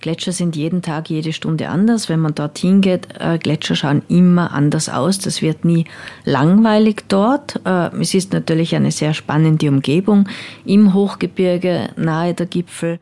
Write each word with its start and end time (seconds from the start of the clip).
Gletscher 0.00 0.32
sind 0.32 0.56
jeden 0.56 0.80
Tag, 0.80 1.10
jede 1.10 1.32
Stunde 1.32 1.68
anders. 1.68 2.08
Wenn 2.08 2.20
man 2.20 2.34
dorthin 2.34 2.80
geht, 2.80 3.08
äh, 3.18 3.38
Gletscher 3.38 3.76
schauen 3.76 4.02
immer 4.08 4.52
anders 4.52 4.88
aus. 4.88 5.18
Das 5.18 5.42
wird 5.42 5.64
nie 5.64 5.84
langweilig 6.24 7.04
dort. 7.08 7.60
Äh, 7.66 7.94
es 8.00 8.14
ist 8.14 8.32
natürlich 8.32 8.74
eine 8.74 8.92
sehr 8.92 9.12
spannende 9.12 9.68
Umgebung 9.68 10.26
im 10.64 10.94
Hochgebirge, 10.94 11.90
nahe 11.96 12.32
der 12.32 12.46
Gipfel. 12.46 12.98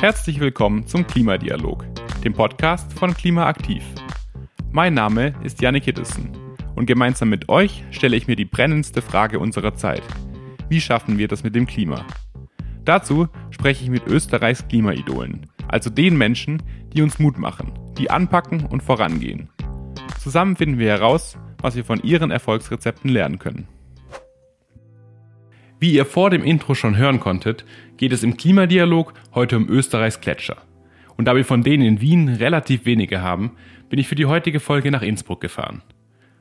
Herzlich 0.00 0.40
willkommen 0.40 0.86
zum 0.86 1.06
Klimadialog, 1.06 1.84
dem 2.24 2.32
Podcast 2.32 2.92
von 2.94 3.12
Klimaaktiv. 3.12 3.82
Mein 4.70 4.94
Name 4.94 5.34
ist 5.44 5.60
Janik 5.60 5.84
Hiddesen 5.84 6.30
und 6.76 6.86
gemeinsam 6.86 7.28
mit 7.28 7.48
euch 7.50 7.84
stelle 7.90 8.16
ich 8.16 8.26
mir 8.26 8.36
die 8.36 8.44
brennendste 8.44 9.02
Frage 9.02 9.38
unserer 9.38 9.74
Zeit. 9.74 10.02
Wie 10.70 10.80
schaffen 10.80 11.18
wir 11.18 11.28
das 11.28 11.42
mit 11.42 11.54
dem 11.54 11.66
Klima? 11.66 12.06
Dazu 12.88 13.28
spreche 13.50 13.84
ich 13.84 13.90
mit 13.90 14.06
Österreichs 14.06 14.66
Klimaidolen, 14.66 15.44
also 15.68 15.90
den 15.90 16.16
Menschen, 16.16 16.62
die 16.94 17.02
uns 17.02 17.18
Mut 17.18 17.38
machen, 17.38 17.70
die 17.98 18.10
anpacken 18.10 18.64
und 18.64 18.82
vorangehen. 18.82 19.50
Zusammen 20.18 20.56
finden 20.56 20.78
wir 20.78 20.88
heraus, 20.88 21.36
was 21.60 21.76
wir 21.76 21.84
von 21.84 22.02
ihren 22.02 22.30
Erfolgsrezepten 22.30 23.10
lernen 23.10 23.38
können. 23.38 23.68
Wie 25.78 25.92
ihr 25.92 26.06
vor 26.06 26.30
dem 26.30 26.42
Intro 26.42 26.74
schon 26.74 26.96
hören 26.96 27.20
konntet, 27.20 27.66
geht 27.98 28.12
es 28.12 28.22
im 28.22 28.38
Klimadialog 28.38 29.12
heute 29.34 29.58
um 29.58 29.68
Österreichs 29.68 30.22
Gletscher. 30.22 30.56
Und 31.18 31.26
da 31.26 31.36
wir 31.36 31.44
von 31.44 31.62
denen 31.62 31.84
in 31.84 32.00
Wien 32.00 32.30
relativ 32.30 32.86
wenige 32.86 33.20
haben, 33.20 33.52
bin 33.90 33.98
ich 33.98 34.08
für 34.08 34.14
die 34.14 34.24
heutige 34.24 34.60
Folge 34.60 34.90
nach 34.90 35.02
Innsbruck 35.02 35.42
gefahren. 35.42 35.82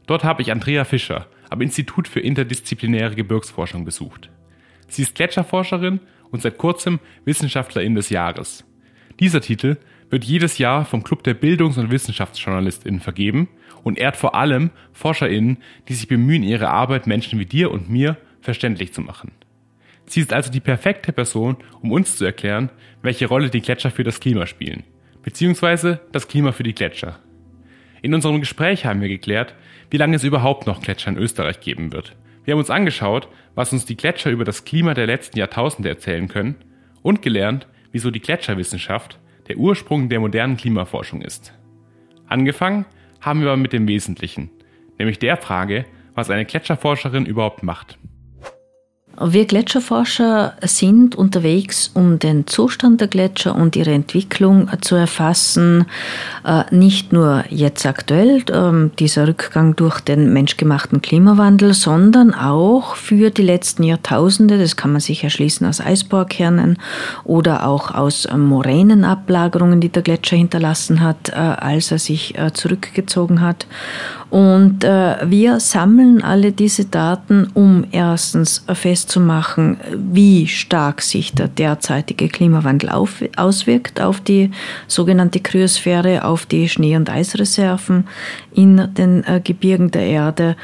Dort 0.06 0.24
habe 0.24 0.44
ich 0.44 0.54
Andrea 0.54 0.86
Fischer 0.86 1.28
am 1.50 1.60
Institut 1.60 2.08
für 2.08 2.22
interdisziplinäre 2.22 3.16
Gebirgsforschung 3.16 3.84
besucht. 3.84 4.30
Sie 4.88 5.02
ist 5.02 5.16
Gletscherforscherin 5.16 6.00
und 6.32 6.42
seit 6.42 6.58
kurzem 6.58 7.00
Wissenschaftlerin 7.26 7.96
des 7.96 8.10
Jahres. 8.10 8.66
Dieser 9.20 9.42
Titel 9.42 9.78
wird 10.10 10.24
jedes 10.24 10.58
Jahr 10.58 10.86
vom 10.86 11.04
Club 11.04 11.24
der 11.24 11.34
Bildungs- 11.34 11.78
und 11.78 11.92
Wissenschaftsjournalistinnen 11.92 13.00
vergeben 13.00 13.50
und 13.84 13.98
ehrt 13.98 14.16
vor 14.16 14.36
allem 14.36 14.72
Forscherinnen, 14.94 15.58
die 15.88 15.94
sich 15.94 16.08
bemühen, 16.08 16.44
ihre 16.44 16.70
Arbeit 16.70 17.08
Menschen 17.08 17.40
wie 17.40 17.46
dir 17.46 17.72
und 17.72 17.90
mir 17.90 18.18
verständlich 18.42 18.94
zu 18.94 19.02
machen. 19.02 19.32
Sie 20.06 20.22
ist 20.22 20.32
also 20.32 20.52
die 20.52 20.62
perfekte 20.62 21.12
Person, 21.12 21.58
um 21.82 21.92
uns 21.92 22.16
zu 22.16 22.24
erklären, 22.24 22.70
welche 23.02 23.28
Rolle 23.28 23.50
die 23.50 23.62
Gletscher 23.62 23.92
für 23.92 24.04
das 24.04 24.22
Klima 24.22 24.46
spielen, 24.46 24.84
beziehungsweise 25.22 26.00
das 26.14 26.28
Klima 26.28 26.54
für 26.54 26.64
die 26.64 26.74
Gletscher. 26.74 27.20
In 28.02 28.14
unserem 28.14 28.40
Gespräch 28.40 28.86
haben 28.86 29.02
wir 29.02 29.10
geklärt, 29.10 29.56
wie 29.90 29.98
lange 29.98 30.16
es 30.16 30.24
überhaupt 30.24 30.68
noch 30.68 30.82
Gletscher 30.82 31.10
in 31.10 31.18
Österreich 31.18 31.60
geben 31.60 31.92
wird 31.92 32.16
wir 32.48 32.54
haben 32.54 32.60
uns 32.60 32.70
angeschaut, 32.70 33.28
was 33.56 33.74
uns 33.74 33.84
die 33.84 33.98
Gletscher 33.98 34.32
über 34.32 34.46
das 34.46 34.64
Klima 34.64 34.94
der 34.94 35.06
letzten 35.06 35.38
Jahrtausende 35.38 35.90
erzählen 35.90 36.30
können 36.30 36.56
und 37.02 37.22
gelernt, 37.22 37.68
wieso 37.92 38.10
die 38.10 38.22
Gletscherwissenschaft 38.22 39.20
der 39.50 39.58
Ursprung 39.58 40.08
der 40.08 40.22
modernen 40.22 40.56
Klimaforschung 40.56 41.22
ist. 41.22 41.52
Angefangen 42.26 42.86
haben 43.20 43.42
wir 43.42 43.50
aber 43.50 43.58
mit 43.58 43.74
dem 43.74 43.86
Wesentlichen, 43.90 44.50
nämlich 44.98 45.20
der 45.20 45.36
Frage, 45.36 45.84
was 46.16 46.30
eine 46.30 46.46
Gletscherforscherin 46.46 47.26
überhaupt 47.26 47.64
macht. 47.64 48.00
Wir 49.20 49.46
Gletscherforscher 49.46 50.54
sind 50.62 51.16
unterwegs, 51.16 51.90
um 51.96 52.20
den 52.20 52.46
Zustand 52.46 53.02
der 53.02 53.08
Gletscher 53.08 53.56
und 53.56 53.76
ihre 53.76 53.92
Entwicklung 53.92 54.70
zu 54.82 54.94
erfassen. 54.94 55.86
Äh, 56.46 56.66
nicht 56.70 57.14
nur 57.14 57.44
jetzt 57.50 57.84
aktuell, 57.88 58.44
ähm, 58.54 58.92
dieser 59.00 59.28
Rückgang 59.28 59.76
durch 59.76 60.02
den 60.02 60.34
menschgemachten 60.34 61.02
Klimawandel, 61.02 61.74
sondern 61.74 62.32
auch 62.36 62.96
für 62.96 63.32
die 63.32 63.42
letzten 63.42 63.82
Jahrtausende. 63.82 64.60
Das 64.60 64.76
kann 64.76 64.92
man 64.92 65.02
sich 65.02 65.24
erschließen 65.24 65.66
aus 65.66 65.82
Eisbohrkernen 65.82 66.78
oder 67.24 67.66
auch 67.66 67.96
aus 67.96 68.28
Moränenablagerungen, 68.32 69.82
die 69.82 69.90
der 69.90 70.04
Gletscher 70.04 70.38
hinterlassen 70.38 71.02
hat, 71.02 71.30
äh, 71.30 71.34
als 71.34 71.92
er 71.92 71.98
sich 71.98 72.38
äh, 72.38 72.54
zurückgezogen 72.54 73.42
hat. 73.42 73.66
Und 74.30 74.84
wir 74.84 75.60
sammeln 75.60 76.22
alle 76.22 76.52
diese 76.52 76.86
Daten, 76.86 77.50
um 77.54 77.86
erstens 77.92 78.64
fest 78.74 78.98
festzumachen, 78.98 79.78
wie 79.96 80.48
stark 80.48 81.02
sich 81.02 81.34
der 81.34 81.48
derzeitige 81.48 82.30
Klimawandel 82.30 82.90
auf, 82.90 83.24
auswirkt 83.36 84.02
auf 84.02 84.20
die 84.20 84.52
sogenannte 84.88 85.40
Kryosphäre, 85.40 86.26
auf 86.26 86.46
die 86.46 86.68
Schnee- 86.68 86.96
und 86.96 87.10
Eisreserven 87.10 88.08
in 88.54 88.94
den 88.96 89.24
äh, 89.24 89.40
Gebirgen 89.44 89.92
der 89.92 90.06
Erde. 90.06 90.56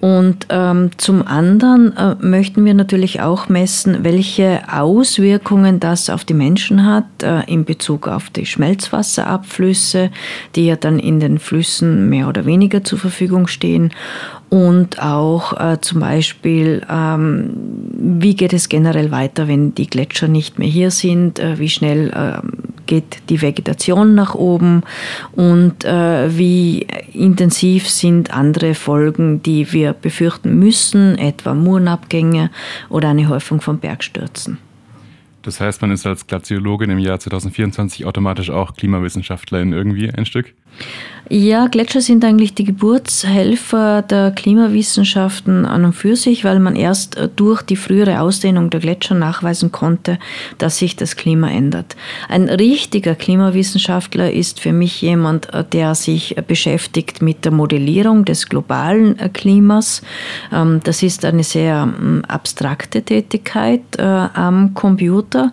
Und 0.00 0.46
ähm, 0.50 0.90
zum 0.96 1.26
anderen 1.26 1.96
äh, 1.96 2.14
möchten 2.20 2.64
wir 2.64 2.74
natürlich 2.74 3.20
auch 3.20 3.48
messen, 3.48 4.04
welche 4.04 4.62
Auswirkungen 4.72 5.80
das 5.80 6.08
auf 6.08 6.24
die 6.24 6.34
Menschen 6.34 6.86
hat 6.86 7.04
äh, 7.22 7.42
in 7.46 7.64
Bezug 7.64 8.06
auf 8.06 8.30
die 8.30 8.46
Schmelzwasserabflüsse, 8.46 10.10
die 10.54 10.66
ja 10.66 10.76
dann 10.76 11.00
in 11.00 11.18
den 11.18 11.40
Flüssen 11.40 12.08
mehr 12.08 12.28
oder 12.28 12.46
weniger 12.46 12.84
zur 12.84 12.98
Verfügung 12.98 13.48
stehen 13.48 13.92
und 14.50 15.02
auch 15.02 15.58
äh, 15.60 15.80
zum 15.80 16.00
Beispiel, 16.00 16.82
ähm, 16.90 17.50
wie 17.92 18.34
geht 18.34 18.52
es 18.52 18.68
generell 18.68 19.10
weiter, 19.10 19.46
wenn 19.46 19.74
die 19.74 19.86
Gletscher 19.86 20.28
nicht 20.28 20.58
mehr 20.58 20.68
hier 20.68 20.90
sind, 20.90 21.38
äh, 21.38 21.58
wie 21.58 21.68
schnell 21.68 22.10
äh, 22.10 22.46
geht 22.86 23.18
die 23.28 23.42
Vegetation 23.42 24.14
nach 24.14 24.34
oben 24.34 24.82
und 25.32 25.84
äh, 25.84 26.36
wie 26.36 26.86
intensiv 27.12 27.88
sind 27.88 28.32
andere 28.32 28.74
Folgen, 28.74 29.42
die 29.42 29.70
wir 29.72 29.92
befürchten 29.92 30.58
müssen, 30.58 31.18
etwa 31.18 31.52
Murenabgänge 31.52 32.50
oder 32.88 33.10
eine 33.10 33.28
Häufung 33.28 33.60
von 33.60 33.78
Bergstürzen. 33.78 34.58
Das 35.42 35.60
heißt, 35.60 35.80
man 35.82 35.92
ist 35.92 36.06
als 36.06 36.26
Glaziologin 36.26 36.90
im 36.90 36.98
Jahr 36.98 37.20
2024 37.20 38.06
automatisch 38.06 38.50
auch 38.50 38.74
Klimawissenschaftlerin 38.74 39.72
irgendwie 39.72 40.10
ein 40.10 40.26
Stück? 40.26 40.54
Ja, 41.30 41.66
Gletscher 41.66 42.00
sind 42.00 42.24
eigentlich 42.24 42.54
die 42.54 42.64
Geburtshelfer 42.64 44.00
der 44.00 44.30
Klimawissenschaften 44.30 45.66
an 45.66 45.84
und 45.84 45.92
für 45.92 46.16
sich, 46.16 46.42
weil 46.42 46.58
man 46.58 46.74
erst 46.74 47.18
äh, 47.18 47.28
durch 47.34 47.60
die 47.60 47.76
frühere 47.76 48.20
Ausdehnung 48.20 48.70
der 48.70 48.80
Gletscher 48.80 49.14
nachweisen 49.14 49.70
konnte, 49.70 50.18
dass 50.56 50.78
sich 50.78 50.96
das 50.96 51.16
Klima 51.16 51.50
ändert. 51.50 51.96
Ein 52.30 52.48
richtiger 52.48 53.14
Klimawissenschaftler 53.14 54.32
ist 54.32 54.60
für 54.60 54.72
mich 54.72 55.02
jemand, 55.02 55.52
äh, 55.52 55.64
der 55.64 55.94
sich 55.94 56.34
beschäftigt 56.46 57.20
mit 57.20 57.44
der 57.44 57.52
Modellierung 57.52 58.24
des 58.24 58.48
globalen 58.48 59.18
äh, 59.18 59.28
Klimas. 59.28 60.00
Ähm, 60.50 60.80
das 60.82 61.02
ist 61.02 61.26
eine 61.26 61.44
sehr 61.44 61.92
ähm, 62.00 62.24
abstrakte 62.26 63.02
Tätigkeit 63.02 63.82
am 63.98 64.74
Computer. 64.74 65.52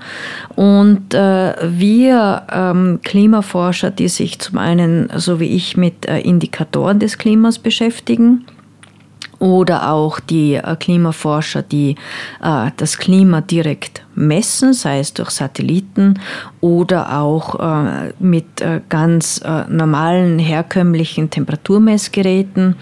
Und 0.55 1.13
wir 1.13 2.43
ähm, 2.51 2.99
Klimaforscher, 3.03 3.91
die 3.91 4.07
sich 4.07 4.39
zum 4.39 4.57
einen 4.57 5.09
so 5.19 5.39
wie 5.39 5.55
ich 5.55 5.77
mit 5.77 6.05
äh, 6.05 6.19
Indikatoren 6.19 6.99
des 6.99 7.17
Klimas 7.17 7.59
beschäftigen 7.59 8.45
oder 9.39 9.91
auch 9.91 10.19
die 10.19 10.55
äh, 10.55 10.75
Klimaforscher, 10.75 11.61
die 11.61 11.95
äh, 12.41 12.71
das 12.77 12.97
Klima 12.97 13.41
direkt 13.41 14.04
messen, 14.15 14.73
sei 14.73 14.99
es 14.99 15.13
durch 15.13 15.29
Satelliten 15.29 16.19
oder 16.61 17.19
auch 17.19 17.59
äh, 17.59 18.13
mit 18.19 18.61
äh, 18.61 18.81
ganz 18.89 19.41
äh, 19.45 19.65
normalen 19.69 20.39
herkömmlichen 20.39 21.29
Temperaturmessgeräten. 21.29 22.75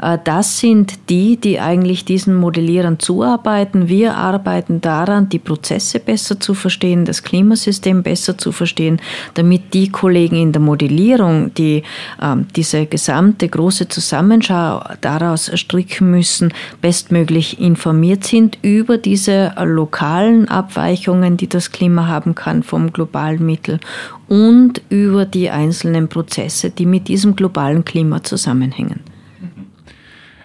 Äh, 0.00 0.18
das 0.24 0.58
sind 0.58 1.10
die, 1.10 1.36
die 1.36 1.60
eigentlich 1.60 2.04
diesen 2.04 2.34
Modellierern 2.34 2.98
zuarbeiten. 2.98 3.88
Wir 3.88 4.16
arbeiten 4.16 4.80
daran, 4.80 5.28
die 5.28 5.38
Prozesse 5.38 6.00
besser 6.00 6.40
zu 6.40 6.54
verstehen, 6.54 7.04
das 7.04 7.22
Klimasystem 7.22 8.02
besser 8.02 8.38
zu 8.38 8.52
verstehen, 8.52 9.00
damit 9.34 9.74
die 9.74 9.90
Kollegen 9.90 10.36
in 10.36 10.52
der 10.52 10.62
Modellierung, 10.62 11.52
die 11.54 11.82
ähm, 12.22 12.46
diese 12.54 12.86
gesamte 12.86 13.48
große 13.48 13.88
Zusammenschau 13.88 14.82
daraus 15.00 15.50
stricken 15.54 16.10
müssen, 16.10 16.54
bestmöglich 16.80 17.60
informiert 17.60 18.24
sind 18.24 18.58
über 18.62 18.98
diese 18.98 19.52
lokalen 19.62 20.48
Abweichungen 20.48 20.75
Abweichungen, 20.76 21.38
die 21.38 21.48
das 21.48 21.72
Klima 21.72 22.06
haben 22.06 22.34
kann 22.34 22.62
vom 22.62 22.92
globalen 22.92 23.44
Mittel 23.44 23.80
und 24.28 24.82
über 24.90 25.24
die 25.24 25.48
einzelnen 25.48 26.08
Prozesse, 26.08 26.70
die 26.70 26.84
mit 26.84 27.08
diesem 27.08 27.34
globalen 27.34 27.84
Klima 27.84 28.22
zusammenhängen. 28.22 29.00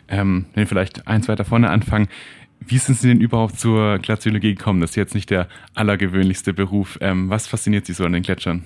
Ähm, 0.07 0.45
wenn 0.54 0.63
wir 0.63 0.68
vielleicht 0.68 1.06
eins 1.07 1.28
weiter 1.28 1.44
vorne 1.44 1.69
anfangen, 1.69 2.07
wie 2.66 2.78
sind 2.78 2.98
Sie 2.98 3.10
denn 3.10 3.19
überhaupt 3.19 3.60
zur 3.60 4.00
Glaziologie 4.00 4.56
gekommen? 4.56 4.80
Das 4.80 4.92
ist 4.92 4.95
jetzt 4.95 5.16
nicht 5.16 5.30
der 5.30 5.50
allergewöhnlichste 5.74 6.54
Beruf. 6.54 6.98
Ähm, 7.01 7.30
was 7.30 7.48
fasziniert 7.48 7.86
Sie 7.86 7.94
so 7.94 8.06
an 8.06 8.13
den 8.13 8.24
Gletschern? 8.24 8.63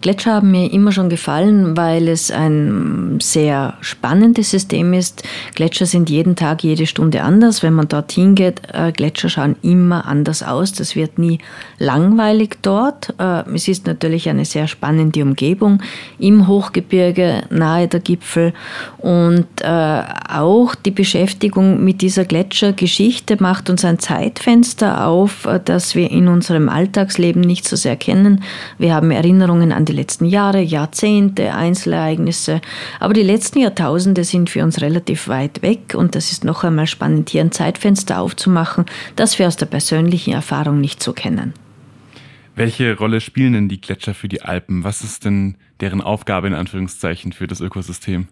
Gletscher 0.00 0.34
haben 0.34 0.50
mir 0.50 0.72
immer 0.72 0.92
schon 0.92 1.10
gefallen, 1.10 1.76
weil 1.76 2.08
es 2.08 2.30
ein 2.30 3.18
sehr 3.20 3.74
spannendes 3.80 4.50
System 4.50 4.94
ist. 4.94 5.22
Gletscher 5.54 5.84
sind 5.84 6.08
jeden 6.08 6.36
Tag, 6.36 6.64
jede 6.64 6.86
Stunde 6.86 7.22
anders. 7.22 7.62
Wenn 7.62 7.74
man 7.74 7.86
dorthin 7.86 8.34
geht, 8.34 8.62
äh, 8.72 8.92
Gletscher 8.92 9.28
schauen 9.28 9.56
immer 9.60 10.06
anders 10.06 10.42
aus. 10.42 10.72
Das 10.72 10.96
wird 10.96 11.18
nie 11.18 11.38
langweilig 11.78 12.56
dort. 12.62 13.14
Äh, 13.18 13.42
es 13.54 13.68
ist 13.68 13.86
natürlich 13.86 14.30
eine 14.30 14.46
sehr 14.46 14.68
spannende 14.68 15.22
Umgebung 15.22 15.82
im 16.18 16.46
Hochgebirge, 16.46 17.42
nahe 17.50 17.86
der 17.86 18.00
Gipfel. 18.00 18.54
Und 18.96 19.48
äh, 19.60 20.02
auch 20.28 20.74
die 20.74 20.92
Beschäftigung 20.92 21.84
mit 21.84 22.00
dieser 22.00 22.24
Gletschergeschichte 22.24 23.36
macht 23.38 23.68
uns 23.68 23.84
ein 23.84 23.98
Zeitfenster 23.98 25.06
auf, 25.06 25.46
das 25.66 25.94
wir 25.94 26.10
in 26.10 26.28
unserem 26.28 26.70
Alltagsleben 26.70 27.42
nicht 27.42 27.68
so 27.68 27.76
sehr 27.76 27.96
kennen. 27.96 28.42
Wir 28.78 28.94
haben 28.94 29.10
Erinnerungen 29.10 29.72
an 29.72 29.84
die 29.84 29.89
letzten 29.92 30.24
Jahre, 30.24 30.60
Jahrzehnte, 30.60 31.54
Einzelereignisse. 31.54 32.60
Aber 32.98 33.14
die 33.14 33.22
letzten 33.22 33.60
Jahrtausende 33.60 34.24
sind 34.24 34.50
für 34.50 34.62
uns 34.62 34.80
relativ 34.80 35.28
weit 35.28 35.62
weg 35.62 35.94
und 35.94 36.14
das 36.14 36.32
ist 36.32 36.44
noch 36.44 36.64
einmal 36.64 36.86
spannend, 36.86 37.30
hier 37.30 37.40
ein 37.40 37.52
Zeitfenster 37.52 38.20
aufzumachen, 38.20 38.86
das 39.16 39.38
wir 39.38 39.46
aus 39.46 39.56
der 39.56 39.66
persönlichen 39.66 40.32
Erfahrung 40.32 40.80
nicht 40.80 41.02
so 41.02 41.12
kennen. 41.12 41.54
Welche 42.54 42.96
Rolle 42.96 43.20
spielen 43.20 43.52
denn 43.54 43.68
die 43.68 43.80
Gletscher 43.80 44.12
für 44.12 44.28
die 44.28 44.42
Alpen? 44.42 44.84
Was 44.84 45.02
ist 45.02 45.24
denn 45.24 45.56
deren 45.80 46.00
Aufgabe 46.00 46.46
in 46.46 46.54
Anführungszeichen 46.54 47.32
für 47.32 47.46
das 47.46 47.60
Ökosystem? 47.60 48.28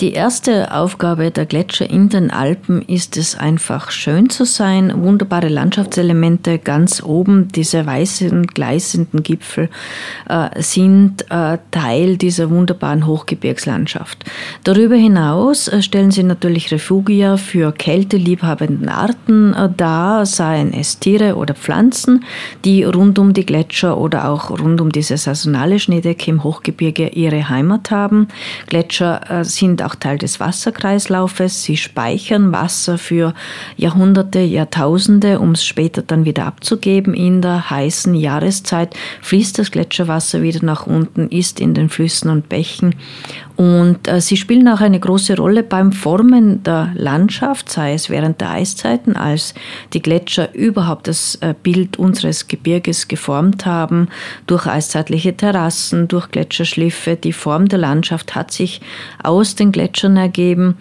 Die 0.00 0.12
erste 0.12 0.74
Aufgabe 0.74 1.30
der 1.30 1.46
Gletscher 1.46 1.88
in 1.88 2.08
den 2.08 2.32
Alpen 2.32 2.82
ist 2.82 3.16
es 3.16 3.38
einfach 3.38 3.92
schön 3.92 4.28
zu 4.28 4.44
sein, 4.44 4.92
wunderbare 5.04 5.46
Landschaftselemente 5.46 6.58
ganz 6.58 7.00
oben, 7.00 7.46
diese 7.54 7.86
weißen 7.86 8.48
gleißenden 8.48 9.22
Gipfel 9.22 9.68
äh, 10.28 10.60
sind 10.60 11.30
äh, 11.30 11.58
Teil 11.70 12.16
dieser 12.16 12.50
wunderbaren 12.50 13.06
Hochgebirgslandschaft. 13.06 14.24
Darüber 14.64 14.96
hinaus 14.96 15.68
äh, 15.68 15.80
stellen 15.80 16.10
sie 16.10 16.24
natürlich 16.24 16.72
Refugia 16.72 17.36
für 17.36 17.70
kälteliebhabenden 17.70 18.88
Arten 18.88 19.54
äh, 19.54 19.68
dar, 19.76 20.26
seien 20.26 20.72
es 20.74 20.98
Tiere 20.98 21.36
oder 21.36 21.54
Pflanzen, 21.54 22.24
die 22.64 22.82
rund 22.82 23.20
um 23.20 23.32
die 23.32 23.46
Gletscher 23.46 23.96
oder 23.96 24.28
auch 24.28 24.50
rund 24.50 24.80
um 24.80 24.90
diese 24.90 25.16
saisonale 25.16 25.78
Schneedecke 25.78 26.32
im 26.32 26.42
Hochgebirge 26.42 27.10
ihre 27.10 27.48
Heimat 27.48 27.92
haben. 27.92 28.26
Gletscher 28.66 29.20
äh, 29.30 29.33
sind 29.42 29.82
auch 29.82 29.96
Teil 29.96 30.18
des 30.18 30.38
Wasserkreislaufes. 30.38 31.64
Sie 31.64 31.76
speichern 31.76 32.52
Wasser 32.52 32.98
für 32.98 33.34
Jahrhunderte, 33.76 34.38
Jahrtausende, 34.38 35.40
um 35.40 35.52
es 35.52 35.64
später 35.64 36.02
dann 36.02 36.24
wieder 36.24 36.46
abzugeben. 36.46 37.14
In 37.14 37.42
der 37.42 37.70
heißen 37.70 38.14
Jahreszeit 38.14 38.94
fließt 39.22 39.58
das 39.58 39.72
Gletscherwasser 39.72 40.42
wieder 40.42 40.64
nach 40.64 40.86
unten, 40.86 41.28
ist 41.28 41.58
in 41.58 41.74
den 41.74 41.88
Flüssen 41.88 42.30
und 42.30 42.48
Bächen 42.48 42.94
und 43.56 44.08
äh, 44.08 44.20
sie 44.20 44.36
spielen 44.36 44.66
auch 44.68 44.80
eine 44.80 44.98
große 44.98 45.36
Rolle 45.36 45.62
beim 45.62 45.92
Formen 45.92 46.64
der 46.64 46.90
Landschaft, 46.94 47.70
sei 47.70 47.94
es 47.94 48.10
während 48.10 48.40
der 48.40 48.50
Eiszeiten, 48.50 49.16
als 49.16 49.54
die 49.92 50.02
Gletscher 50.02 50.52
überhaupt 50.54 51.06
das 51.06 51.36
äh, 51.36 51.54
Bild 51.62 51.96
unseres 51.96 52.48
Gebirges 52.48 53.06
geformt 53.06 53.64
haben, 53.64 54.08
durch 54.48 54.66
eiszeitliche 54.66 55.36
Terrassen, 55.36 56.08
durch 56.08 56.30
Gletscherschliffe. 56.30 57.14
Die 57.14 57.32
Form 57.32 57.68
der 57.68 57.78
Landschaft 57.78 58.34
hat 58.34 58.50
sich 58.50 58.80
aus 59.22 59.54
den 59.54 59.70
Gletschern 59.70 60.16
ergeben. 60.16 60.76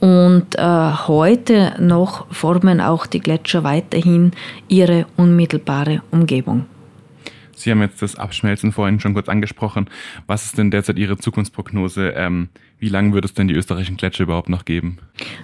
Und 0.00 0.56
äh, 0.56 0.62
heute 1.06 1.74
noch 1.78 2.26
formen 2.32 2.80
auch 2.80 3.06
die 3.06 3.20
Gletscher 3.20 3.62
weiterhin 3.62 4.32
ihre 4.68 5.06
unmittelbare 5.16 6.02
Umgebung. 6.10 6.66
Sie 7.56 7.70
haben 7.70 7.80
jetzt 7.80 8.02
das 8.02 8.16
Abschmelzen 8.16 8.70
vorhin 8.70 9.00
schon 9.00 9.14
kurz 9.14 9.28
angesprochen. 9.28 9.88
Was 10.26 10.44
ist 10.44 10.58
denn 10.58 10.70
derzeit 10.70 10.98
Ihre 10.98 11.16
Zukunftsprognose? 11.16 12.10
Ähm, 12.10 12.48
wie 12.78 12.90
lange 12.90 13.14
wird 13.14 13.24
es 13.24 13.32
denn 13.32 13.48
die 13.48 13.54
österreichischen 13.54 13.96
Gletscher 13.96 14.24
überhaupt 14.24 14.50
noch 14.50 14.66
geben? 14.66 14.98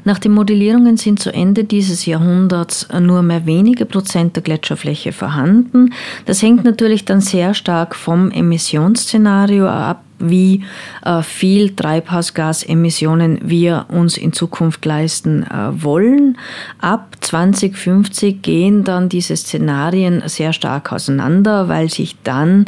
Nach 0.05 0.19
den 0.19 0.33
Modellierungen 0.33 0.99
sind 0.99 1.19
zu 1.19 1.33
Ende 1.33 1.65
dieses 1.65 2.05
Jahrhunderts 2.05 2.89
nur 3.01 3.23
mehr 3.23 3.47
wenige 3.47 3.87
Prozent 3.87 4.37
der 4.37 4.43
Gletscherfläche 4.43 5.13
vorhanden. 5.13 5.95
Das 6.27 6.43
hängt 6.43 6.65
natürlich 6.65 7.07
dann 7.07 7.23
sehr 7.23 7.55
stark 7.55 7.95
vom 7.95 8.31
Emissionsszenario 8.31 9.67
ab 9.67 10.05
wie 10.23 10.65
äh, 11.05 11.23
viel 11.23 11.75
Treibhausgasemissionen 11.75 13.41
wir 13.43 13.87
uns 13.89 14.17
in 14.17 14.33
Zukunft 14.33 14.85
leisten 14.85 15.43
äh, 15.45 15.83
wollen. 15.83 16.39
Ab 16.81 17.17
2050 17.21 18.43
gehen 18.43 18.85
dann 18.85 19.09
diese 19.09 19.37
Szenarien 19.37 20.23
sehr 20.27 20.53
stark 20.53 20.93
auseinander, 20.93 21.69
weil 21.69 21.91
sich 21.91 22.17
dann 22.23 22.67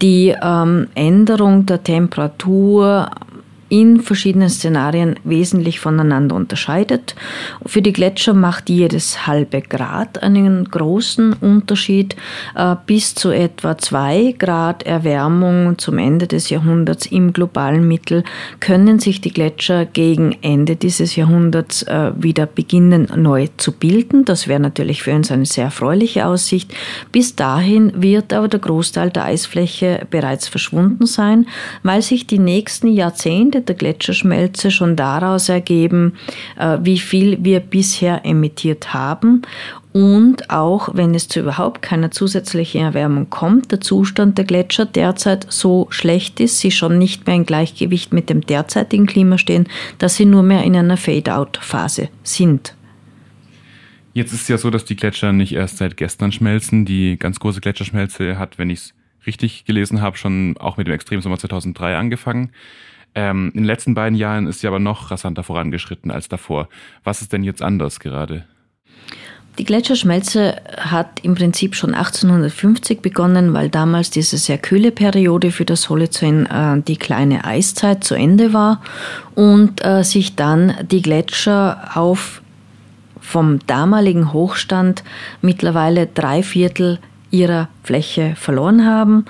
die 0.00 0.34
ähm, 0.42 0.88
Änderung 0.94 1.66
der 1.66 1.82
Temperatur 1.82 3.10
in 3.72 4.02
verschiedenen 4.02 4.50
Szenarien 4.50 5.14
wesentlich 5.24 5.80
voneinander 5.80 6.36
unterscheidet. 6.36 7.14
Für 7.64 7.80
die 7.80 7.94
Gletscher 7.94 8.34
macht 8.34 8.68
jedes 8.68 9.26
halbe 9.26 9.62
Grad 9.62 10.22
einen 10.22 10.66
großen 10.70 11.32
Unterschied. 11.32 12.14
Äh, 12.54 12.76
bis 12.84 13.14
zu 13.14 13.30
etwa 13.30 13.78
zwei 13.78 14.34
Grad 14.38 14.82
Erwärmung 14.82 15.78
zum 15.78 15.96
Ende 15.96 16.26
des 16.26 16.50
Jahrhunderts 16.50 17.06
im 17.06 17.32
globalen 17.32 17.88
Mittel 17.88 18.24
können 18.60 18.98
sich 18.98 19.22
die 19.22 19.32
Gletscher 19.32 19.86
gegen 19.86 20.36
Ende 20.42 20.76
dieses 20.76 21.16
Jahrhunderts 21.16 21.82
äh, 21.84 22.12
wieder 22.14 22.44
beginnen 22.44 23.08
neu 23.16 23.48
zu 23.56 23.72
bilden. 23.72 24.26
Das 24.26 24.48
wäre 24.48 24.60
natürlich 24.60 25.02
für 25.02 25.14
uns 25.14 25.32
eine 25.32 25.46
sehr 25.46 25.64
erfreuliche 25.64 26.26
Aussicht. 26.26 26.74
Bis 27.10 27.36
dahin 27.36 28.02
wird 28.02 28.34
aber 28.34 28.48
der 28.48 28.60
Großteil 28.60 29.08
der 29.08 29.24
Eisfläche 29.24 30.06
bereits 30.10 30.46
verschwunden 30.46 31.06
sein, 31.06 31.46
weil 31.82 32.02
sich 32.02 32.26
die 32.26 32.38
nächsten 32.38 32.88
Jahrzehnte 32.88 33.61
der 33.68 33.76
Gletscherschmelze 33.76 34.70
schon 34.70 34.96
daraus 34.96 35.48
ergeben, 35.48 36.14
äh, 36.58 36.78
wie 36.82 36.98
viel 36.98 37.38
wir 37.42 37.60
bisher 37.60 38.24
emittiert 38.24 38.94
haben 38.94 39.42
und 39.92 40.48
auch 40.48 40.94
wenn 40.94 41.14
es 41.14 41.28
zu 41.28 41.40
überhaupt 41.40 41.82
keiner 41.82 42.10
zusätzlichen 42.10 42.80
Erwärmung 42.80 43.28
kommt, 43.28 43.72
der 43.72 43.80
Zustand 43.82 44.38
der 44.38 44.46
Gletscher 44.46 44.86
derzeit 44.86 45.46
so 45.50 45.86
schlecht 45.90 46.40
ist, 46.40 46.60
sie 46.60 46.70
schon 46.70 46.98
nicht 46.98 47.26
mehr 47.26 47.36
in 47.36 47.44
Gleichgewicht 47.44 48.12
mit 48.12 48.30
dem 48.30 48.40
derzeitigen 48.40 49.06
Klima 49.06 49.36
stehen, 49.36 49.68
dass 49.98 50.16
sie 50.16 50.24
nur 50.24 50.42
mehr 50.42 50.64
in 50.64 50.74
einer 50.76 50.96
Fade-out-Phase 50.96 52.08
sind. 52.22 52.74
Jetzt 54.14 54.32
ist 54.32 54.42
es 54.42 54.48
ja 54.48 54.58
so, 54.58 54.70
dass 54.70 54.84
die 54.84 54.96
Gletscher 54.96 55.32
nicht 55.32 55.52
erst 55.52 55.78
seit 55.78 55.96
gestern 55.96 56.32
schmelzen. 56.32 56.84
Die 56.84 57.18
ganz 57.18 57.38
große 57.38 57.60
Gletscherschmelze 57.60 58.38
hat, 58.38 58.58
wenn 58.58 58.70
ich 58.70 58.78
es 58.78 58.94
richtig 59.26 59.64
gelesen 59.66 60.00
habe, 60.00 60.16
schon 60.16 60.56
auch 60.58 60.78
mit 60.78 60.86
dem 60.86 60.94
Extremsommer 60.94 61.38
2003 61.38 61.96
angefangen. 61.96 62.50
Ähm, 63.14 63.48
in 63.54 63.60
den 63.60 63.64
letzten 63.64 63.94
beiden 63.94 64.16
Jahren 64.16 64.46
ist 64.46 64.60
sie 64.60 64.66
aber 64.66 64.78
noch 64.78 65.10
rasanter 65.10 65.42
vorangeschritten 65.42 66.10
als 66.10 66.28
davor. 66.28 66.68
Was 67.04 67.22
ist 67.22 67.32
denn 67.32 67.44
jetzt 67.44 67.62
anders 67.62 68.00
gerade? 68.00 68.44
Die 69.58 69.64
Gletscherschmelze 69.64 70.56
hat 70.78 71.20
im 71.22 71.34
Prinzip 71.34 71.74
schon 71.74 71.94
1850 71.94 73.02
begonnen, 73.02 73.52
weil 73.52 73.68
damals 73.68 74.08
diese 74.08 74.38
sehr 74.38 74.56
kühle 74.56 74.92
Periode 74.92 75.50
für 75.50 75.66
das 75.66 75.90
Holozän 75.90 76.46
äh, 76.46 76.80
die 76.80 76.96
kleine 76.96 77.44
Eiszeit 77.44 78.02
zu 78.02 78.14
Ende 78.14 78.54
war 78.54 78.80
und 79.34 79.84
äh, 79.84 80.04
sich 80.04 80.36
dann 80.36 80.74
die 80.90 81.02
Gletscher 81.02 81.90
auf 81.94 82.40
vom 83.20 83.60
damaligen 83.66 84.32
Hochstand 84.32 85.04
mittlerweile 85.42 86.06
drei 86.06 86.42
Viertel 86.42 86.98
ihrer 87.32 87.68
Fläche 87.82 88.34
verloren 88.36 88.86
haben. 88.86 89.24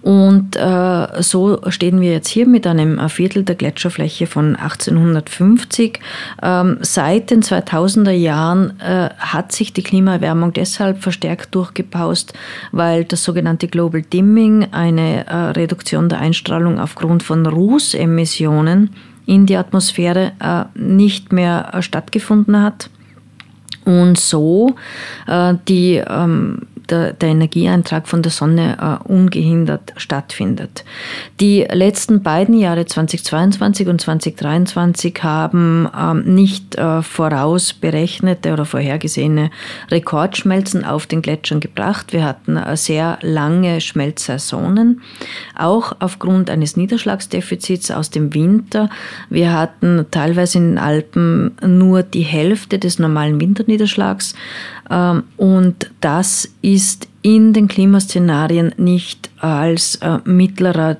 Und 0.00 0.56
äh, 0.56 1.22
so 1.22 1.60
stehen 1.68 2.00
wir 2.00 2.12
jetzt 2.12 2.28
hier 2.28 2.46
mit 2.46 2.66
einem 2.66 3.06
Viertel 3.10 3.42
der 3.42 3.56
Gletscherfläche 3.56 4.26
von 4.26 4.56
1850. 4.56 6.00
Ähm, 6.40 6.78
seit 6.80 7.30
den 7.30 7.42
2000er 7.42 8.12
Jahren 8.12 8.80
äh, 8.80 9.10
hat 9.18 9.52
sich 9.52 9.72
die 9.72 9.82
Klimaerwärmung 9.82 10.52
deshalb 10.52 11.02
verstärkt 11.02 11.54
durchgepaust, 11.54 12.32
weil 12.72 13.04
das 13.04 13.24
sogenannte 13.24 13.66
Global 13.66 14.02
Dimming, 14.02 14.68
eine 14.70 15.26
äh, 15.26 15.34
Reduktion 15.34 16.08
der 16.08 16.20
Einstrahlung 16.20 16.78
aufgrund 16.78 17.24
von 17.24 17.44
Rußemissionen 17.44 18.90
in 19.26 19.46
die 19.46 19.56
Atmosphäre, 19.56 20.32
äh, 20.40 20.64
nicht 20.74 21.32
mehr 21.32 21.70
äh, 21.74 21.82
stattgefunden 21.82 22.62
hat 22.62 22.88
und 23.84 24.18
so 24.18 24.76
äh, 25.26 25.54
die 25.66 25.96
ähm, 25.96 26.62
der, 26.90 27.12
der 27.12 27.30
Energieeintrag 27.30 28.08
von 28.08 28.22
der 28.22 28.32
Sonne 28.32 29.00
äh, 29.06 29.08
ungehindert 29.10 29.92
stattfindet. 29.96 30.84
Die 31.40 31.66
letzten 31.70 32.22
beiden 32.22 32.58
Jahre 32.58 32.86
2022 32.86 33.88
und 33.88 34.00
2023 34.00 35.22
haben 35.22 35.88
ähm, 35.98 36.34
nicht 36.34 36.76
äh, 36.76 37.02
vorausberechnete 37.02 38.52
oder 38.52 38.64
vorhergesehene 38.64 39.50
Rekordschmelzen 39.90 40.84
auf 40.84 41.06
den 41.06 41.22
Gletschern 41.22 41.60
gebracht. 41.60 42.12
Wir 42.12 42.24
hatten 42.24 42.56
äh, 42.56 42.76
sehr 42.76 43.18
lange 43.22 43.80
Schmelzsaisonen, 43.80 45.02
auch 45.56 45.96
aufgrund 45.98 46.50
eines 46.50 46.76
Niederschlagsdefizits 46.76 47.90
aus 47.90 48.10
dem 48.10 48.34
Winter. 48.34 48.88
Wir 49.30 49.52
hatten 49.52 50.06
teilweise 50.10 50.58
in 50.58 50.70
den 50.70 50.78
Alpen 50.78 51.56
nur 51.64 52.02
die 52.02 52.22
Hälfte 52.22 52.78
des 52.78 52.98
normalen 52.98 53.40
Winterniederschlags 53.40 54.34
und 55.36 55.90
das 56.00 56.48
ist 56.62 57.08
in 57.22 57.52
den 57.52 57.68
Klimaszenarien 57.68 58.72
nicht 58.78 59.28
als 59.38 59.96
äh, 59.96 60.18
mittlerer 60.24 60.96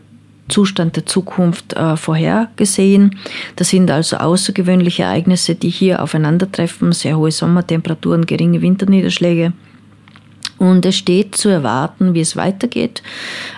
Zustand 0.49 0.97
der 0.97 1.07
Zukunft 1.07 1.75
äh, 1.75 1.97
vorhergesehen. 1.97 3.17
Das 3.57 3.69
sind 3.71 3.91
also 3.91 4.17
außergewöhnliche 4.17 5.05
Ereignisse, 5.05 5.55
die 5.55 5.69
hier 5.69 6.03
aufeinandertreffen, 6.03 6.93
sehr 6.93 7.19
hohe 7.19 7.31
Sommertemperaturen, 7.31 8.27
geringe 8.27 8.63
Winterniederschläge. 8.63 9.53
Und 10.59 10.85
es 10.85 10.97
steht 10.97 11.37
zu 11.37 11.49
erwarten, 11.49 12.15
wie 12.15 12.21
es 12.21 12.35
weitergeht. 12.35 13.03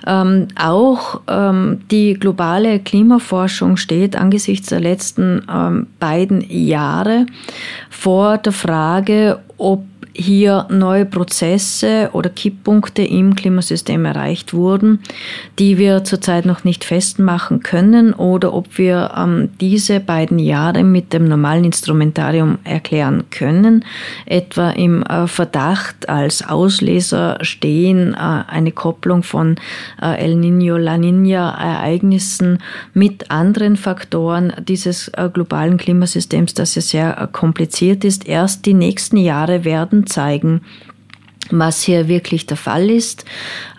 Ähm, 0.07 0.49
auch 0.55 1.23
ähm, 1.29 1.81
die 1.91 2.13
globale 2.13 2.79
Klimaforschung 2.79 3.79
steht 3.79 4.17
angesichts 4.17 4.69
der 4.69 4.81
letzten 4.81 5.43
ähm, 5.51 5.87
beiden 5.99 6.45
Jahre 6.51 7.25
vor 7.89 8.37
der 8.37 8.53
Frage, 8.53 9.39
ob 9.57 9.83
hier 10.21 10.67
neue 10.69 11.07
Prozesse 11.07 12.11
oder 12.13 12.29
Kipppunkte 12.29 13.03
im 13.03 13.35
Klimasystem 13.35 14.05
erreicht 14.05 14.53
wurden, 14.53 15.01
die 15.59 15.79
wir 15.79 16.05
zurzeit 16.05 16.45
noch 16.45 16.63
nicht 16.63 16.85
festmachen 16.85 17.61
können 17.61 18.13
oder 18.13 18.53
ob 18.53 18.77
wir 18.77 19.13
ähm, 19.17 19.49
diese 19.61 19.99
beiden 19.99 20.39
Jahre 20.39 20.85
mit 20.85 21.13
dem 21.13 21.25
normalen 21.25 21.65
Instrumentarium 21.65 22.59
erklären 22.65 23.25
können, 23.31 23.85
etwa 24.27 24.71
im 24.71 25.03
äh, 25.03 25.27
Verdacht 25.27 26.09
als 26.09 26.47
Ausleser 26.47 27.39
stehen 27.41 28.15
äh, 28.15 28.17
eine 28.17 28.73
Kopplung 28.73 29.23
von 29.23 29.57
äh, 30.03 30.23
El 30.23 30.35
Niño, 30.35 30.77
La 30.77 30.97
Niña 30.97 31.57
Ereignissen 31.59 32.59
mit 32.93 33.31
anderen 33.31 33.77
Faktoren 33.77 34.53
dieses 34.69 35.09
äh, 35.09 35.31
globalen 35.33 35.79
Klimasystems, 35.79 36.55
das 36.55 36.75
ja 36.75 36.83
sehr 36.83 37.19
äh, 37.19 37.27
kompliziert 37.31 38.05
ist. 38.05 38.29
Erst 38.29 38.67
die 38.67 38.75
nächsten 38.75 39.17
Jahre 39.17 39.65
werden 39.65 40.07
zeigen, 40.11 40.63
was 41.51 41.83
hier 41.83 42.09
wirklich 42.09 42.47
der 42.47 42.57
Fall 42.57 42.91
ist. 42.91 43.25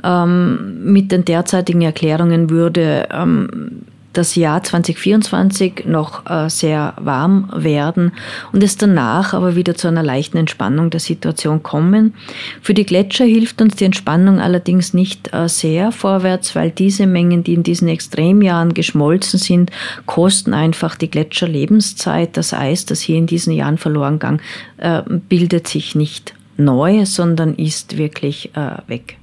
Ähm, 0.04 0.92
mit 0.92 1.12
den 1.12 1.26
derzeitigen 1.26 1.82
Erklärungen 1.82 2.50
würde 2.50 3.08
ähm, 3.12 3.84
das 4.14 4.36
Jahr 4.36 4.64
2024 4.64 5.86
noch 5.86 6.26
äh, 6.30 6.50
sehr 6.50 6.94
warm 7.00 7.50
werden 7.56 8.12
und 8.52 8.64
es 8.64 8.78
danach 8.78 9.34
aber 9.34 9.56
wieder 9.56 9.76
zu 9.76 9.88
einer 9.88 10.04
leichten 10.04 10.38
Entspannung 10.38 10.90
der 10.90 11.00
Situation 11.00 11.64
kommen. 11.64 12.14
Für 12.62 12.74
die 12.74 12.86
Gletscher 12.86 13.26
hilft 13.26 13.62
uns 13.62 13.76
die 13.76 13.86
Entspannung 13.86 14.40
allerdings 14.40 14.94
nicht 14.94 15.34
äh, 15.34 15.48
sehr 15.48 15.92
vorwärts, 15.92 16.56
weil 16.56 16.72
diese 16.72 17.08
Mengen, 17.08 17.44
die 17.44 17.54
in 17.54 17.64
diesen 17.64 17.88
Extremjahren 17.88 18.74
geschmolzen 18.74 19.40
sind, 19.40 19.72
kosten 20.06 20.54
einfach 20.54 20.96
die 20.96 21.10
Gletscher 21.10 21.48
Lebenszeit. 21.48 22.38
Das 22.38 22.54
Eis, 22.54 22.86
das 22.86 23.02
hier 23.02 23.18
in 23.18 23.28
diesen 23.28 23.54
Jahren 23.54 23.78
verloren 23.78 24.20
gegangen, 24.20 24.42
äh, 24.78 25.02
bildet 25.08 25.68
sich 25.68 25.96
nicht 25.96 26.34
neu, 26.58 27.06
sondern 27.06 27.56
ist 27.56 27.98
wirklich 27.98 28.52
weg. 28.86 29.18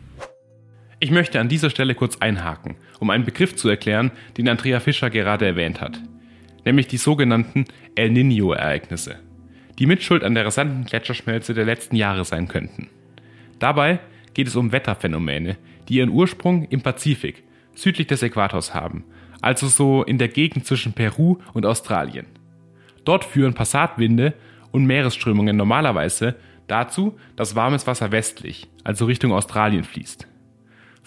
Ich 1.01 1.13
möchte 1.13 1.39
an 1.39 1.49
dieser 1.49 1.71
Stelle 1.71 1.95
kurz 1.95 2.17
einhaken, 2.19 2.75
um 2.99 3.11
einen 3.11 3.25
Begriff 3.25 3.57
zu 3.57 3.69
erklären, 3.69 4.11
den 4.37 4.49
Andrea 4.49 4.81
Fischer 4.81 5.11
gerade 5.11 5.47
erwähnt 5.47 5.81
hat, 5.81 6.01
nämlich 6.65 6.87
die 6.87 6.97
sogenannten 6.97 7.65
El 7.95 8.11
Niño-Ereignisse, 8.11 9.17
die 9.79 9.87
Mitschuld 9.87 10.25
an 10.25 10.35
der 10.35 10.47
rasanten 10.47 10.85
Gletscherschmelze 10.85 11.55
der 11.55 11.65
letzten 11.65 11.97
Jahre 11.97 12.25
sein 12.25 12.49
könnten. 12.49 12.89
Dabei 13.59 14.01
geht 14.35 14.47
es 14.47 14.57
um 14.57 14.73
Wetterphänomene, 14.73 15.57
die 15.89 15.95
ihren 15.95 16.11
Ursprung 16.11 16.65
im 16.69 16.83
Pazifik, 16.83 17.45
südlich 17.75 18.07
des 18.07 18.23
Äquators 18.23 18.75
haben, 18.75 19.05
also 19.41 19.69
so 19.69 20.03
in 20.03 20.19
der 20.19 20.29
Gegend 20.29 20.67
zwischen 20.67 20.93
Peru 20.93 21.39
und 21.53 21.65
Australien. 21.65 22.27
Dort 23.05 23.25
führen 23.25 23.55
Passatwinde 23.55 24.35
und 24.71 24.85
Meeresströmungen 24.85 25.57
normalerweise 25.57 26.37
dazu, 26.67 27.19
dass 27.37 27.57
warmes 27.57 27.87
Wasser 27.87 28.13
westlich, 28.13 28.69
also 28.85 29.07
Richtung 29.07 29.33
Australien 29.33 29.85
fließt. 29.85 30.27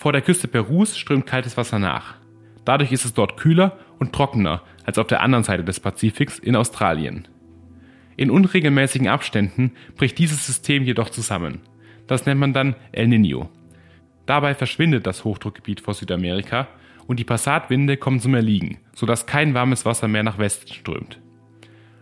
Vor 0.02 0.14
der 0.14 0.24
Küste 0.24 0.48
Perus 0.48 0.98
strömt 0.98 1.28
kaltes 1.28 1.58
Wasser 1.58 1.78
nach. 1.78 2.16
Dadurch 2.66 2.92
ist 2.92 3.06
es 3.06 3.14
dort 3.14 3.38
kühler 3.38 3.78
und 4.00 4.12
trockener 4.12 4.64
als 4.84 4.98
auf 4.98 5.06
der 5.06 5.22
anderen 5.22 5.44
Seite 5.44 5.64
des 5.64 5.80
Pazifiks 5.80 6.40
in 6.40 6.56
Australien. 6.56 7.28
In 8.18 8.32
unregelmäßigen 8.32 9.08
Abständen 9.08 9.74
bricht 9.96 10.18
dieses 10.18 10.44
System 10.44 10.82
jedoch 10.82 11.12
zusammen. 11.12 11.60
Das 12.08 12.26
nennt 12.26 12.40
man 12.40 12.52
dann 12.52 12.76
El 12.92 13.10
Niño. 13.10 13.50
Dabei 14.26 14.56
verschwindet 14.56 15.06
das 15.06 15.24
Hochdruckgebiet 15.24 15.82
vor 15.82 15.94
Südamerika 15.94 16.68
und 17.06 17.20
die 17.20 17.24
Passatwinde 17.24 17.96
kommen 17.96 18.20
zum 18.20 18.34
Erliegen, 18.34 18.80
sodass 18.96 19.28
kein 19.28 19.54
warmes 19.54 19.86
Wasser 19.86 20.08
mehr 20.08 20.24
nach 20.24 20.40
Westen 20.40 20.74
strömt. 20.74 21.20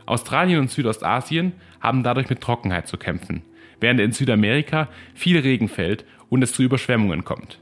Australien 0.05 0.61
und 0.61 0.71
Südostasien 0.71 1.51
haben 1.81 2.03
dadurch 2.03 2.29
mit 2.29 2.39
Trockenheit 2.39 2.87
zu 2.87 2.95
kämpfen, 2.95 3.41
während 3.81 3.99
in 3.99 4.13
Südamerika 4.13 4.87
viel 5.15 5.37
Regen 5.37 5.67
fällt 5.67 6.05
und 6.29 6.41
es 6.41 6.53
zu 6.53 6.63
Überschwemmungen 6.63 7.25
kommt. 7.25 7.59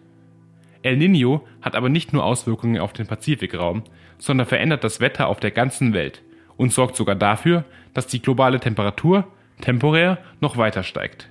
El 0.88 0.98
Niño 0.98 1.41
hat 1.62 1.75
aber 1.75 1.89
nicht 1.89 2.13
nur 2.13 2.24
Auswirkungen 2.24 2.79
auf 2.79 2.94
den 2.94 3.08
Pazifikraum, 3.08 3.84
sondern 4.17 4.48
verändert 4.48 4.84
das 4.84 5.00
Wetter 5.00 5.27
auf 5.27 5.39
der 5.39 5.51
ganzen 5.51 5.94
Welt 5.94 6.24
und 6.56 6.72
sorgt 6.72 6.96
sogar 6.96 7.15
dafür, 7.15 7.65
dass 7.94 8.08
die 8.08 8.22
globale 8.22 8.60
Temperatur 8.60 9.27
temporär 9.62 10.17
noch 10.39 10.58
weiter 10.58 10.84
steigt. 10.84 11.27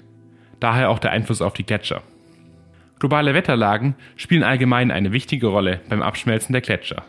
Daher 0.61 0.91
auch 0.91 0.99
der 0.99 1.13
Einfluss 1.13 1.43
auf 1.43 1.55
die 1.55 1.65
Gletscher. 1.65 2.03
Globale 2.99 3.35
Wetterlagen 3.35 3.95
spielen 4.17 4.43
allgemein 4.43 4.91
eine 4.91 5.13
wichtige 5.13 5.49
Rolle 5.49 5.81
beim 5.89 6.03
Abschmelzen 6.03 6.53
der 6.53 6.63
Gletscher. 6.63 7.05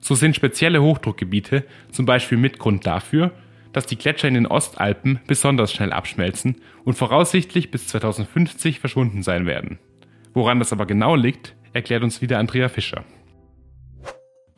So 0.00 0.14
sind 0.14 0.34
spezielle 0.34 0.82
Hochdruckgebiete 0.82 1.64
zum 1.90 2.06
Beispiel 2.06 2.38
Mitgrund 2.38 2.86
dafür, 2.86 3.32
dass 3.72 3.86
die 3.86 3.96
Gletscher 3.96 4.28
in 4.28 4.34
den 4.34 4.46
Ostalpen 4.46 5.20
besonders 5.26 5.72
schnell 5.72 5.92
abschmelzen 5.92 6.56
und 6.84 6.94
voraussichtlich 6.94 7.70
bis 7.70 7.86
2050 7.88 8.80
verschwunden 8.80 9.22
sein 9.22 9.46
werden. 9.46 9.78
Woran 10.34 10.58
das 10.58 10.72
aber 10.72 10.86
genau 10.86 11.14
liegt, 11.14 11.54
erklärt 11.72 12.02
uns 12.02 12.20
wieder 12.20 12.38
Andrea 12.38 12.68
Fischer. 12.68 13.04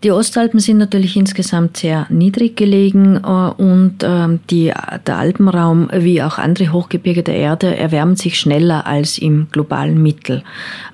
Die 0.04 0.11
Ostalpen 0.12 0.61
sind 0.61 0.76
natürlich 0.76 1.16
insgesamt 1.16 1.78
sehr 1.78 2.06
niedrig 2.11 2.59
gelegen 2.59 3.16
äh, 3.25 3.26
und 3.26 4.00
ähm, 4.02 4.40
die, 4.50 4.71
der 5.06 5.16
Alpenraum 5.16 5.88
wie 5.94 6.23
auch 6.23 6.37
andere 6.37 6.73
Hochgebirge 6.73 7.23
der 7.23 7.37
Erde 7.37 7.75
erwärmen 7.75 8.14
sich 8.14 8.38
schneller 8.38 8.87
als 8.87 9.16
im 9.16 9.49
globalen 9.50 10.02
Mittel. 10.02 10.42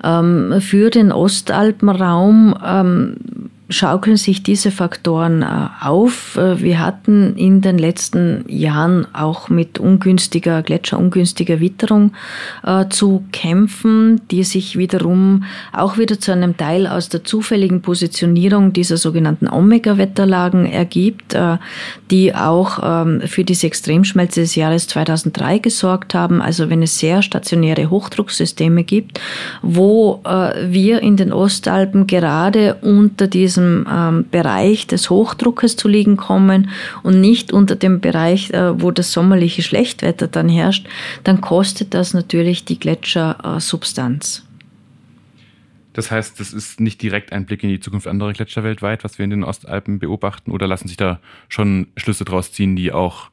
Ähm, 0.01 0.61
für 0.61 0.89
den 0.89 1.11
Ostalpenraum 1.11 2.55
ähm, 2.65 3.17
schaukeln 3.71 4.17
sich 4.17 4.43
diese 4.43 4.69
Faktoren 4.69 5.41
äh, 5.41 5.67
auf. 5.81 6.37
Äh, 6.37 6.61
wir 6.61 6.79
hatten 6.79 7.35
in 7.37 7.61
den 7.61 7.77
letzten 7.77 8.43
Jahren 8.47 9.07
auch 9.13 9.49
mit 9.49 9.79
ungünstiger, 9.79 10.61
gletscherungünstiger 10.61 11.59
Witterung 11.59 12.11
äh, 12.63 12.85
zu 12.89 13.23
kämpfen, 13.31 14.21
die 14.29 14.43
sich 14.43 14.77
wiederum 14.77 15.45
auch 15.73 15.97
wieder 15.97 16.19
zu 16.19 16.31
einem 16.31 16.57
Teil 16.57 16.85
aus 16.85 17.09
der 17.09 17.23
zufälligen 17.23 17.81
Positionierung 17.81 18.73
dieser 18.73 18.97
sogenannten 18.97 19.47
Omega-Wetterlagen 19.47 20.65
ergibt, 20.65 21.35
die 22.09 22.35
auch 22.35 22.79
ähm, 22.83 23.21
für 23.25 23.43
diese 23.43 23.67
Extremschmelze 23.67 24.41
des 24.41 24.55
Jahres 24.55 24.87
2003 24.87 25.59
gesorgt 25.59 26.13
haben. 26.13 26.41
Also 26.41 26.69
wenn 26.69 26.81
es 26.83 26.99
sehr 26.99 27.21
stationäre 27.21 27.89
Hochdrucksysteme 27.89 28.83
gibt, 28.83 29.19
wo 29.61 30.21
wir 30.23 31.01
in 31.01 31.17
den 31.17 31.31
Ostalpen 31.31 32.07
gerade 32.07 32.75
unter 32.81 33.27
diesem 33.27 33.60
diesem 33.61 33.87
ähm, 33.89 34.25
Bereich 34.29 34.87
des 34.87 35.09
Hochdruckes 35.09 35.75
zu 35.75 35.87
liegen 35.87 36.17
kommen 36.17 36.69
und 37.03 37.21
nicht 37.21 37.53
unter 37.53 37.75
dem 37.75 38.01
Bereich, 38.01 38.51
äh, 38.51 38.81
wo 38.81 38.91
das 38.91 39.11
sommerliche 39.11 39.61
Schlechtwetter 39.61 40.27
dann 40.27 40.49
herrscht, 40.49 40.87
dann 41.23 41.41
kostet 41.41 41.93
das 41.93 42.13
natürlich 42.13 42.65
die 42.65 42.79
Gletschersubstanz. 42.79 44.45
Das 45.93 46.09
heißt, 46.09 46.39
das 46.39 46.53
ist 46.53 46.79
nicht 46.79 47.01
direkt 47.01 47.33
ein 47.33 47.45
Blick 47.45 47.63
in 47.63 47.69
die 47.69 47.81
Zukunft 47.81 48.07
anderer 48.07 48.31
Gletscher 48.31 48.63
weltweit, 48.63 49.03
was 49.03 49.17
wir 49.17 49.25
in 49.25 49.29
den 49.29 49.43
Ostalpen 49.43 49.99
beobachten, 49.99 50.51
oder 50.51 50.65
lassen 50.65 50.87
sich 50.87 50.97
da 50.97 51.19
schon 51.49 51.87
Schlüsse 51.97 52.23
draus 52.23 52.53
ziehen, 52.53 52.77
die 52.77 52.93
auch 52.93 53.29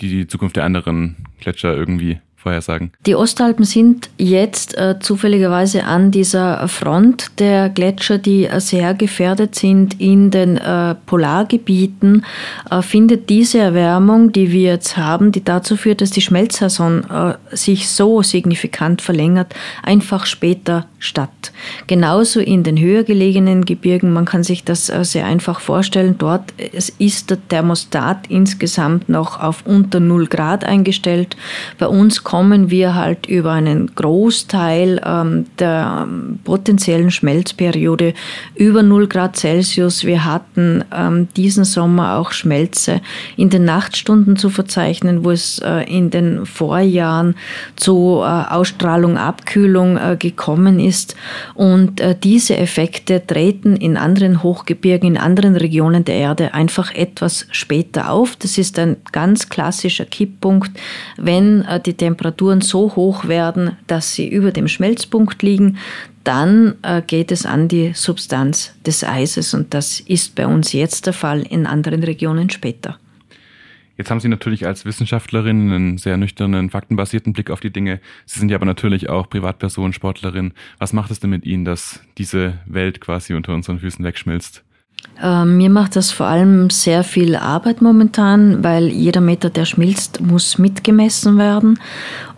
die 0.00 0.26
Zukunft 0.26 0.56
der 0.56 0.64
anderen 0.64 1.16
Gletscher 1.40 1.74
irgendwie 1.74 2.20
vorhersagen? 2.44 2.92
Die 3.06 3.16
Ostalpen 3.16 3.64
sind 3.64 4.10
jetzt 4.18 4.76
äh, 4.76 4.98
zufälligerweise 5.00 5.84
an 5.84 6.10
dieser 6.10 6.68
Front 6.68 7.40
der 7.40 7.70
Gletscher, 7.70 8.18
die 8.18 8.44
äh, 8.44 8.60
sehr 8.60 8.94
gefährdet 8.94 9.54
sind 9.54 10.00
in 10.00 10.30
den 10.30 10.58
äh, 10.58 10.94
Polargebieten, 11.06 12.24
äh, 12.70 12.82
findet 12.82 13.30
diese 13.30 13.58
Erwärmung, 13.58 14.30
die 14.30 14.52
wir 14.52 14.72
jetzt 14.72 14.96
haben, 14.96 15.32
die 15.32 15.42
dazu 15.42 15.76
führt, 15.76 16.00
dass 16.00 16.10
die 16.10 16.20
Schmelzsaison 16.20 17.04
äh, 17.10 17.56
sich 17.56 17.88
so 17.88 18.22
signifikant 18.22 19.02
verlängert, 19.02 19.54
einfach 19.82 20.26
später 20.26 20.86
statt. 20.98 21.52
Genauso 21.86 22.40
in 22.40 22.62
den 22.62 22.78
höher 22.78 23.04
gelegenen 23.04 23.64
Gebirgen, 23.64 24.12
man 24.12 24.26
kann 24.26 24.44
sich 24.44 24.64
das 24.64 24.90
äh, 24.90 25.04
sehr 25.04 25.24
einfach 25.24 25.60
vorstellen, 25.60 26.16
dort 26.18 26.52
ist 26.98 27.30
der 27.30 27.48
Thermostat 27.48 28.26
insgesamt 28.28 29.08
noch 29.08 29.40
auf 29.40 29.64
unter 29.66 30.00
0 30.00 30.26
Grad 30.26 30.64
eingestellt. 30.64 31.36
Bei 31.78 31.86
uns 31.86 32.22
kommt 32.22 32.33
kommen 32.34 32.68
wir 32.68 32.96
halt 32.96 33.26
über 33.26 33.52
einen 33.52 33.94
Großteil 33.94 35.00
ähm, 35.06 35.46
der 35.60 36.02
ähm, 36.02 36.40
potenziellen 36.42 37.12
Schmelzperiode 37.12 38.12
über 38.56 38.82
0 38.82 39.06
Grad 39.06 39.36
Celsius. 39.36 40.04
Wir 40.04 40.24
hatten 40.24 40.82
ähm, 40.92 41.28
diesen 41.36 41.62
Sommer 41.62 42.16
auch 42.16 42.32
Schmelze 42.32 43.02
in 43.36 43.50
den 43.50 43.64
Nachtstunden 43.64 44.36
zu 44.36 44.50
verzeichnen, 44.50 45.24
wo 45.24 45.30
es 45.30 45.60
äh, 45.60 45.84
in 45.84 46.10
den 46.10 46.44
Vorjahren 46.44 47.36
zu 47.76 48.18
äh, 48.18 48.24
Ausstrahlung, 48.24 49.16
Abkühlung 49.16 49.96
äh, 49.96 50.16
gekommen 50.18 50.80
ist. 50.80 51.14
Und 51.54 52.00
äh, 52.00 52.16
diese 52.20 52.56
Effekte 52.56 53.24
treten 53.24 53.76
in 53.76 53.96
anderen 53.96 54.42
Hochgebirgen, 54.42 55.08
in 55.08 55.18
anderen 55.18 55.54
Regionen 55.54 56.04
der 56.04 56.16
Erde 56.16 56.52
einfach 56.52 56.92
etwas 56.96 57.46
später 57.52 58.10
auf. 58.10 58.34
Das 58.34 58.58
ist 58.58 58.76
ein 58.80 58.96
ganz 59.12 59.48
klassischer 59.48 60.04
Kipppunkt, 60.04 60.72
wenn 61.16 61.62
äh, 61.66 61.78
die 61.78 61.96
Temperaturen 62.24 62.62
so 62.62 62.96
hoch 62.96 63.28
werden, 63.28 63.76
dass 63.86 64.14
sie 64.14 64.26
über 64.26 64.50
dem 64.50 64.66
Schmelzpunkt 64.66 65.42
liegen, 65.42 65.76
dann 66.24 66.74
äh, 66.80 67.02
geht 67.02 67.30
es 67.30 67.44
an 67.44 67.68
die 67.68 67.92
Substanz 67.92 68.74
des 68.86 69.04
Eises 69.04 69.52
und 69.52 69.74
das 69.74 70.00
ist 70.00 70.34
bei 70.34 70.46
uns 70.46 70.72
jetzt 70.72 71.04
der 71.04 71.12
Fall, 71.12 71.42
in 71.42 71.66
anderen 71.66 72.02
Regionen 72.02 72.48
später. 72.48 72.98
Jetzt 73.98 74.10
haben 74.10 74.20
Sie 74.20 74.28
natürlich 74.28 74.66
als 74.66 74.86
Wissenschaftlerin 74.86 75.70
einen 75.70 75.98
sehr 75.98 76.16
nüchternen, 76.16 76.70
faktenbasierten 76.70 77.34
Blick 77.34 77.50
auf 77.50 77.60
die 77.60 77.70
Dinge. 77.70 78.00
Sie 78.24 78.40
sind 78.40 78.48
ja 78.48 78.56
aber 78.56 78.66
natürlich 78.66 79.10
auch 79.10 79.28
Privatperson, 79.28 79.92
Sportlerin. 79.92 80.52
Was 80.78 80.94
macht 80.94 81.10
es 81.10 81.20
denn 81.20 81.30
mit 81.30 81.44
Ihnen, 81.44 81.64
dass 81.64 82.00
diese 82.16 82.58
Welt 82.64 83.00
quasi 83.00 83.34
unter 83.34 83.54
unseren 83.54 83.78
Füßen 83.78 84.04
wegschmilzt? 84.04 84.64
Äh, 85.22 85.44
mir 85.44 85.70
macht 85.70 85.96
das 85.96 86.10
vor 86.10 86.26
allem 86.26 86.70
sehr 86.70 87.04
viel 87.04 87.36
Arbeit 87.36 87.80
momentan, 87.80 88.64
weil 88.64 88.88
jeder 88.88 89.20
Meter, 89.20 89.48
der 89.48 89.64
schmilzt, 89.64 90.20
muss 90.20 90.58
mitgemessen 90.58 91.38
werden. 91.38 91.78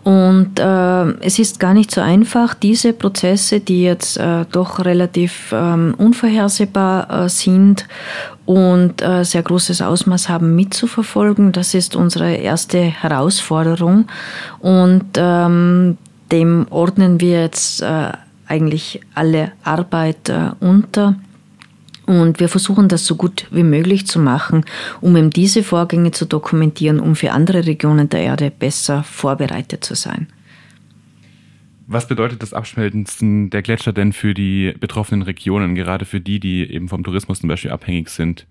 Und 0.03 0.59
äh, 0.59 1.11
es 1.19 1.37
ist 1.37 1.59
gar 1.59 1.73
nicht 1.73 1.91
so 1.91 1.99
einfach, 1.99 2.53
diese 2.53 2.93
Prozesse, 2.93 3.59
die 3.59 3.83
jetzt 3.83 4.17
äh, 4.17 4.45
doch 4.51 4.85
relativ 4.85 5.49
ähm, 5.51 5.95
unvorhersehbar 5.97 7.25
äh, 7.25 7.29
sind 7.29 7.85
und 8.45 9.01
äh, 9.01 9.25
sehr 9.25 9.43
großes 9.43 9.81
Ausmaß 9.81 10.29
haben, 10.29 10.55
mitzuverfolgen. 10.55 11.51
Das 11.51 11.73
ist 11.73 11.95
unsere 11.95 12.35
erste 12.35 12.79
Herausforderung. 12.79 14.07
Und 14.59 15.05
ähm, 15.17 15.97
dem 16.31 16.67
ordnen 16.69 17.19
wir 17.19 17.41
jetzt 17.41 17.81
äh, 17.81 18.11
eigentlich 18.47 19.01
alle 19.13 19.51
Arbeit 19.65 20.31
unter. 20.61 21.15
Und 22.07 22.39
wir 22.39 22.47
versuchen 22.47 22.87
das 22.87 23.05
so 23.05 23.15
gut 23.15 23.47
wie 23.51 23.63
möglich 23.63 24.07
zu 24.07 24.17
machen, 24.19 24.63
um 25.01 25.17
eben 25.17 25.29
diese 25.29 25.61
Vorgänge 25.61 26.11
zu 26.11 26.25
dokumentieren, 26.25 27.01
um 27.01 27.17
für 27.17 27.33
andere 27.33 27.65
Regionen 27.65 28.07
der 28.07 28.21
Erde 28.21 28.49
besser 28.49 29.03
vorbereitet 29.03 29.83
zu 29.83 29.93
sein. 29.93 30.27
Was 31.85 32.07
bedeutet 32.07 32.41
das 32.41 32.53
Abschmelzen 32.53 33.49
der 33.49 33.61
Gletscher 33.61 33.91
denn 33.91 34.13
für 34.13 34.33
die 34.33 34.73
betroffenen 34.79 35.21
Regionen, 35.21 35.75
gerade 35.75 36.05
für 36.05 36.21
die, 36.21 36.39
die 36.39 36.71
eben 36.71 36.87
vom 36.87 37.03
Tourismus 37.03 37.41
zum 37.41 37.49
Beispiel 37.49 37.71
abhängig 37.71 38.09
sind? 38.09 38.47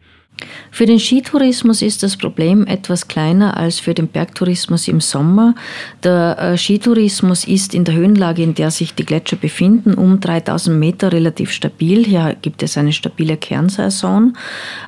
Für 0.70 0.84
den 0.84 0.98
Skitourismus 0.98 1.80
ist 1.80 2.02
das 2.02 2.16
Problem 2.16 2.66
etwas 2.66 3.08
kleiner 3.08 3.56
als 3.56 3.80
für 3.80 3.94
den 3.94 4.08
Bergtourismus 4.08 4.88
im 4.88 5.00
Sommer. 5.00 5.54
Der 6.02 6.36
äh, 6.38 6.58
Skitourismus 6.58 7.46
ist 7.46 7.74
in 7.74 7.84
der 7.84 7.94
Höhenlage, 7.94 8.42
in 8.42 8.54
der 8.54 8.70
sich 8.70 8.94
die 8.94 9.06
Gletscher 9.06 9.36
befinden, 9.36 9.94
um 9.94 10.20
3000 10.20 10.78
Meter 10.78 11.12
relativ 11.12 11.50
stabil. 11.50 12.04
Hier 12.04 12.36
gibt 12.42 12.62
es 12.62 12.76
eine 12.76 12.92
stabile 12.92 13.38
Kernsaison, 13.38 14.36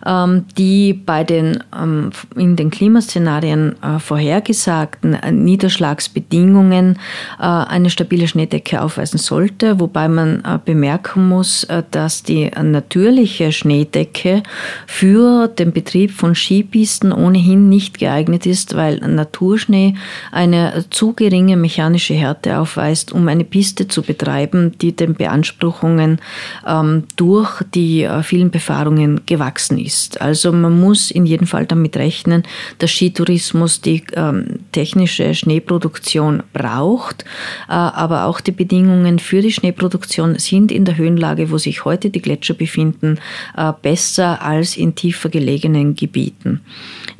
ähm, 0.05 0.45
die 0.59 0.93
bei 0.93 1.25
den 1.25 1.65
ähm, 1.75 2.11
in 2.37 2.57
den 2.57 2.71
Klimaszenarien 2.71 3.83
äh, 3.83 3.99
vorhergesagten 3.99 5.15
äh, 5.15 5.33
Niederschlagsbedingungen 5.33 6.99
eine 7.39 7.91
stabile 7.91 8.27
Schneedecke 8.27 8.83
aufweisen 8.83 9.19
sollte, 9.19 9.81
wobei 9.81 10.09
man 10.09 10.43
bemerken 10.65 11.29
muss, 11.29 11.67
dass 11.91 12.23
die 12.23 12.51
natürliche 12.51 13.53
Schneedecke 13.53 14.43
für 14.87 15.38
den 15.47 15.73
Betrieb 15.73 16.11
von 16.11 16.35
Skipisten 16.35 17.13
ohnehin 17.13 17.69
nicht 17.69 17.99
geeignet 17.99 18.47
ist, 18.47 18.75
weil 18.77 18.99
Naturschnee 18.99 19.95
eine 20.33 20.85
zu 20.91 21.13
geringe 21.13 21.57
mechanische 21.57 22.15
Härte 22.15 22.59
aufweist, 22.59 23.13
um 23.13 23.29
eine 23.29 23.45
Piste 23.45 23.89
zu 23.89 24.03
betreiben, 24.03 24.73
die 24.81 24.95
den 24.95 25.15
Beanspruchungen 25.15 26.21
ähm, 26.67 27.05
durch 27.17 27.63
die 27.75 28.03
äh, 28.03 28.23
vielen 28.23 28.51
Befahrungen 28.51 29.21
gewachsen 29.27 29.79
ist. 29.79 30.21
Also 30.21 30.53
man 30.53 30.81
muss 30.81 31.11
in 31.11 31.27
jedem 31.27 31.47
Fall 31.47 31.67
damit 31.67 31.97
rechnen, 31.97 32.43
dass 32.79 32.91
Skitourismus 32.91 33.81
die 33.81 34.05
ähm, 34.15 34.61
technische 34.73 35.35
Schneeproduktion 35.35 36.43
braucht, 36.53 37.23
äh, 37.69 37.73
aber 37.73 38.25
auch 38.25 38.41
die 38.41 38.53
Bedingungen 38.53 39.19
für 39.19 39.43
die 39.43 39.53
Schneeproduktion 39.53 40.39
sind 40.39 40.73
in 40.73 40.85
der 40.85 40.97
Höhenlage, 40.97 41.51
wo 41.51 41.59
sich 41.59 41.85
heute 41.85 42.11
die 42.11 42.23
Gletscher 42.23 42.55
befinden, 42.55 43.19
äh, 43.57 43.73
besser 43.81 44.43
als 44.43 44.77
in 44.77 44.95
tiefer 44.95 45.28
tiefer 45.29 45.39
gelegenen 45.39 45.95
Gebieten. 45.95 46.61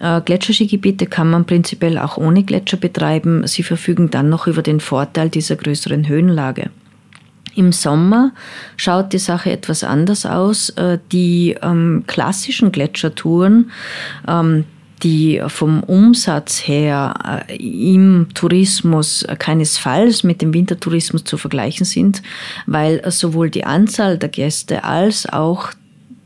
Äh, 0.01 0.21
Gletscherskigebiete 0.21 1.07
kann 1.07 1.31
man 1.31 1.45
prinzipiell 1.45 1.99
auch 1.99 2.17
ohne 2.17 2.43
Gletscher 2.43 2.77
betreiben. 2.77 3.47
Sie 3.47 3.63
verfügen 3.63 4.11
dann 4.11 4.29
noch 4.29 4.47
über 4.47 4.63
den 4.63 4.81
Vorteil 4.81 5.29
dieser 5.29 5.57
größeren 5.57 6.09
Höhenlage. 6.09 6.71
Im 7.55 7.73
Sommer 7.73 8.33
schaut 8.77 9.13
die 9.13 9.19
Sache 9.19 9.51
etwas 9.51 9.85
anders 9.85 10.27
aus. 10.27 10.71
Äh, 10.71 10.99
die 11.13 11.57
ähm, 11.63 12.05
klassischen 12.07 12.73
Gletschertouren, 12.73 13.71
ähm, 14.27 14.65
die 15.03 15.41
vom 15.47 15.85
Umsatz 15.85 16.67
her 16.67 17.47
äh, 17.49 17.57
im 17.57 18.29
Tourismus 18.35 19.25
keinesfalls 19.39 20.25
mit 20.25 20.43
dem 20.43 20.53
Wintertourismus 20.53 21.25
zu 21.25 21.37
vergleichen 21.37 21.87
sind, 21.87 22.23
weil 22.67 23.01
sowohl 23.11 23.51
die 23.51 23.65
Anzahl 23.65 24.19
der 24.19 24.29
Gäste 24.29 24.85
als 24.85 25.29
auch 25.29 25.71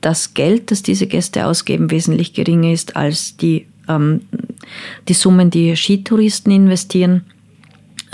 das 0.02 0.34
Geld, 0.34 0.70
das 0.70 0.82
diese 0.82 1.06
Gäste 1.06 1.46
ausgeben, 1.46 1.90
wesentlich 1.90 2.34
geringer 2.34 2.72
ist 2.72 2.96
als 2.96 3.36
die, 3.36 3.66
ähm, 3.88 4.20
die 5.08 5.14
Summen, 5.14 5.50
die 5.50 5.74
Skitouristen 5.74 6.52
investieren. 6.52 7.22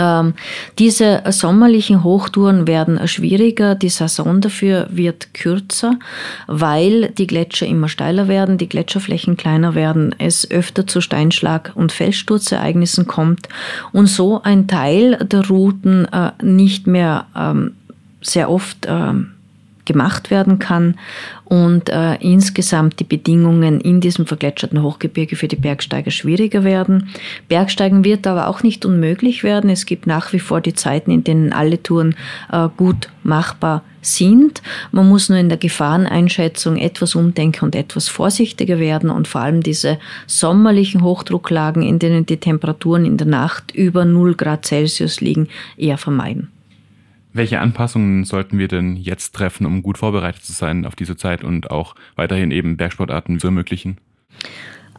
Ähm, 0.01 0.35
diese 0.79 1.25
sommerlichen 1.31 2.05
Hochtouren 2.05 2.69
werden 2.69 3.07
schwieriger, 3.09 3.75
die 3.75 3.89
Saison 3.89 4.41
dafür 4.41 4.87
wird 4.91 5.35
kürzer, 5.35 5.99
weil 6.47 7.09
die 7.11 7.27
Gletscher 7.27 7.67
immer 7.67 7.89
steiler 7.89 8.29
werden, 8.29 8.59
die 8.59 8.69
Gletscherflächen 8.69 9.37
kleiner 9.37 9.75
werden, 9.75 10.15
es 10.19 10.49
öfter 10.49 10.87
zu 10.87 11.01
Steinschlag- 11.01 11.73
und 11.75 11.91
Felssturzereignissen 11.91 13.09
kommt 13.09 13.49
und 13.91 14.07
so 14.07 14.41
ein 14.41 14.69
Teil 14.69 15.17
der 15.17 15.49
Routen 15.49 16.05
äh, 16.13 16.31
nicht 16.43 16.87
mehr 16.87 17.27
ähm, 17.37 17.73
sehr 18.21 18.51
oft 18.51 18.87
ähm, 18.87 19.33
gemacht 19.89 20.31
werden 20.31 20.61
kann 20.61 20.95
und 21.45 21.89
äh, 21.89 22.15
insgesamt 22.17 23.01
die 23.01 23.05
Bedingungen 23.05 23.81
in 23.81 24.01
diesem 24.01 24.27
vergletscherte 24.27 24.81
Hochgebirge 24.83 25.35
für 25.35 25.49
die 25.49 25.57
Bergsteiger 25.57 26.11
schwieriger 26.13 26.63
werden. 26.63 27.09
Bergsteigen 27.49 28.05
wird 28.05 28.27
aber 28.27 28.47
auch 28.47 28.63
nicht 28.63 28.85
unmöglich 28.85 29.43
werden. 29.43 29.71
Es 29.71 29.87
gibt 29.87 30.07
nach 30.07 30.33
wie 30.33 30.39
vor 30.39 30.61
die 30.61 30.75
Zeiten, 30.75 31.11
in 31.11 31.25
denen 31.25 31.53
alle 31.53 31.83
Touren 31.83 32.15
äh, 32.53 32.69
gut 32.77 33.09
machbar 33.25 33.83
sind. 34.03 34.63
Man 34.93 35.09
muss 35.09 35.31
nur 35.31 35.39
in 35.39 35.49
der 35.49 35.59
Gefahreneinschätzung 35.59 36.77
etwas 36.77 37.15
umdenken 37.15 37.65
und 37.65 37.75
etwas 37.75 38.09
vorsichtiger 38.09 38.79
werden 38.79 39.11
und 39.11 39.27
vor 39.27 39.41
allem 39.41 39.63
diese 39.63 39.99
sommerlichen 40.27 41.03
Hochdrucklagen, 41.03 41.83
in 41.83 41.99
denen 41.99 42.27
die 42.27 42.37
Temperaturen 42.37 43.07
in 43.07 43.17
der 43.17 43.27
Nacht 43.27 43.75
über 43.75 44.05
0 44.05 44.35
Grad 44.35 44.67
Celsius 44.67 45.21
liegen, 45.21 45.49
eher 45.77 45.99
vermeiden. 45.99 46.49
Welche 47.39 47.61
Anpassungen 47.61 48.25
sollten 48.25 48.59
wir 48.59 48.67
denn 48.67 48.97
jetzt 48.97 49.33
treffen, 49.33 49.65
um 49.65 49.81
gut 49.81 49.97
vorbereitet 49.97 50.43
zu 50.43 50.53
sein 50.53 50.85
auf 50.85 50.97
diese 50.97 51.17
Zeit 51.17 51.45
und 51.45 51.71
auch 51.71 51.95
weiterhin 52.17 52.51
eben 52.51 52.77
Bergsportarten 52.77 53.39
zu 53.39 53.47
ermöglichen? 53.47 53.97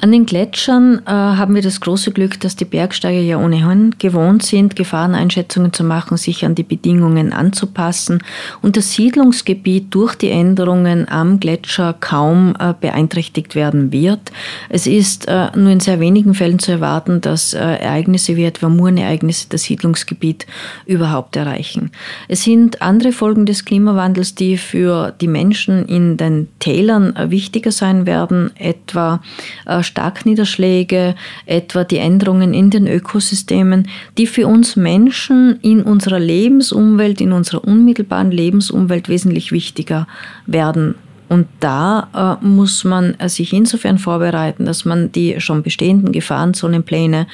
An 0.02 0.14
den 0.14 0.26
Gletschern 0.26 1.02
äh, 1.06 1.10
haben 1.12 1.56
wir 1.56 1.62
das 1.62 1.82
große 1.82 2.12
Glück, 2.12 2.40
dass 2.40 2.56
die 2.56 2.64
Bergsteiger 2.64 3.20
ja 3.20 3.38
ohnehin 3.38 3.96
gewohnt 4.00 4.44
sind, 4.44 4.78
Gefahreneinschätzungen 4.78 5.74
zu 5.74 5.84
machen, 5.84 6.16
sich 6.16 6.46
an 6.46 6.56
die 6.56 6.64
Bedingungen 6.64 7.34
anzupassen 7.34 8.24
und 8.62 8.78
das 8.78 8.94
Siedlungsgebiet 8.94 9.94
durch 9.94 10.16
die 10.16 10.30
Änderungen 10.30 11.10
am 11.10 11.42
Gletscher 11.42 11.94
kaum 12.00 12.56
äh, 12.60 12.74
beeinträchtigt 12.80 13.56
werden 13.56 13.92
wird. 13.92 14.32
Es 14.70 14.88
ist 14.88 15.28
äh, 15.28 15.50
nur 15.58 15.72
in 15.72 15.82
sehr 15.82 16.00
wenigen 16.00 16.34
Fällen 16.34 16.60
zu 16.60 16.72
erwarten, 16.72 17.20
dass 17.20 17.54
äh, 17.54 17.58
Ereignisse 17.60 18.38
wie 18.38 18.46
etwa 18.46 18.70
Murenereignisse 18.70 19.48
das 19.50 19.64
Siedlungsgebiet 19.64 20.48
überhaupt 20.86 21.36
erreichen. 21.36 21.92
Es 22.30 22.44
sind 22.46 22.82
andere 22.82 23.12
Folgen 23.12 23.46
des 23.46 23.66
Klimawandels, 23.66 24.34
die 24.34 24.56
für 24.56 25.14
die 25.20 25.28
Menschen 25.28 25.86
in 25.88 26.16
den 26.16 26.48
Tälern 26.60 27.18
äh, 27.18 27.32
wichtiger 27.32 27.74
sein 27.74 28.06
werden, 28.06 28.52
etwa 28.56 29.22
äh, 29.66 29.84
Starkniederschläge, 29.90 31.16
etwa 31.46 31.84
die 31.84 31.98
Änderungen 31.98 32.54
in 32.54 32.70
den 32.70 32.88
Ökosystemen, 32.88 33.88
die 34.18 34.28
für 34.28 34.48
uns 34.48 34.76
Menschen 34.76 35.60
in 35.62 35.82
unserer 35.82 36.20
Lebensumwelt, 36.20 37.20
in 37.22 37.34
unserer 37.34 37.64
unmittelbaren 37.64 38.32
Lebensumwelt 38.32 39.10
wesentlich 39.10 39.52
wichtiger 39.52 40.08
werden 40.46 40.96
Und 41.30 41.48
da 41.60 42.40
äh, 42.42 42.46
muss 42.46 42.84
man 42.84 43.14
äh, 43.20 43.30
sich 43.30 43.54
insofern 43.54 44.00
vorbereiten, 44.00 44.66
dass 44.66 44.84
man 44.84 45.12
die 45.12 45.40
schon 45.40 45.62
bestehenden 45.62 46.12
Gefahrenzonenpläne 46.12 47.28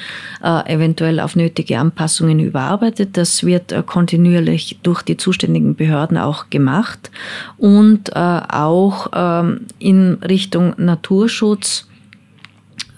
äh, 0.44 0.74
eventuell 0.74 1.18
auf 1.18 1.34
nötige 1.34 1.78
Anpassungen 1.78 2.38
überarbeitet. 2.38 3.16
Das 3.16 3.42
wird 3.44 3.72
äh, 3.72 3.82
kontinuierlich 3.84 4.78
durch 4.82 5.02
die 5.02 5.16
zuständigen 5.16 5.74
Behörden 5.76 6.18
auch 6.18 6.50
gemacht 6.50 7.10
und 7.56 8.10
äh, 8.10 8.12
auch 8.14 9.08
ähm, 9.14 9.62
in 9.78 10.18
Richtung 10.22 10.74
Naturschutz 10.76 11.88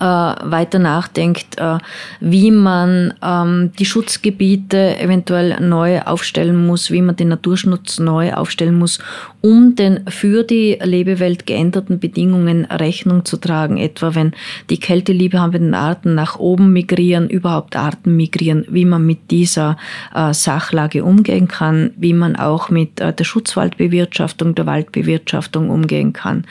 äh, 0.00 0.04
weiter 0.04 0.78
nachdenkt, 0.78 1.58
äh, 1.58 1.78
wie 2.20 2.50
man 2.50 3.14
ähm, 3.22 3.72
die 3.78 3.84
Schutzgebiete 3.84 4.98
eventuell 4.98 5.61
neu 5.61 6.00
aufstellen 6.02 6.66
muss, 6.66 6.90
wie 6.90 7.02
man 7.02 7.16
den 7.16 7.28
Naturschutz 7.28 7.98
neu 7.98 8.32
aufstellen 8.32 8.78
muss, 8.78 9.00
um 9.40 9.74
den 9.74 10.00
für 10.08 10.44
die 10.44 10.78
Lebewelt 10.82 11.46
geänderten 11.46 11.98
Bedingungen 11.98 12.64
Rechnung 12.66 13.24
zu 13.24 13.37
tragen, 13.37 13.76
etwa 13.76 14.14
wenn 14.14 14.32
die 14.70 14.78
kälteliebehabenden 14.78 15.74
Arten 15.74 16.14
nach 16.14 16.38
oben 16.38 16.72
migrieren, 16.72 17.28
überhaupt 17.28 17.76
Arten 17.76 18.16
migrieren, 18.16 18.64
wie 18.68 18.84
man 18.84 19.04
mit 19.04 19.30
dieser 19.30 19.76
äh, 20.14 20.32
Sachlage 20.32 21.04
umgehen 21.04 21.48
kann, 21.48 21.90
wie 21.96 22.14
man 22.14 22.37
auch 22.37 22.70
mit 22.70 23.00
äh, 23.00 23.12
der 23.12 23.24
Schutzwaldbewirtschaftung, 23.24 24.54
der 24.54 24.66
Waldbewirtschaftung 24.66 25.70
umgehen 25.70 26.12
kann, 26.12 26.44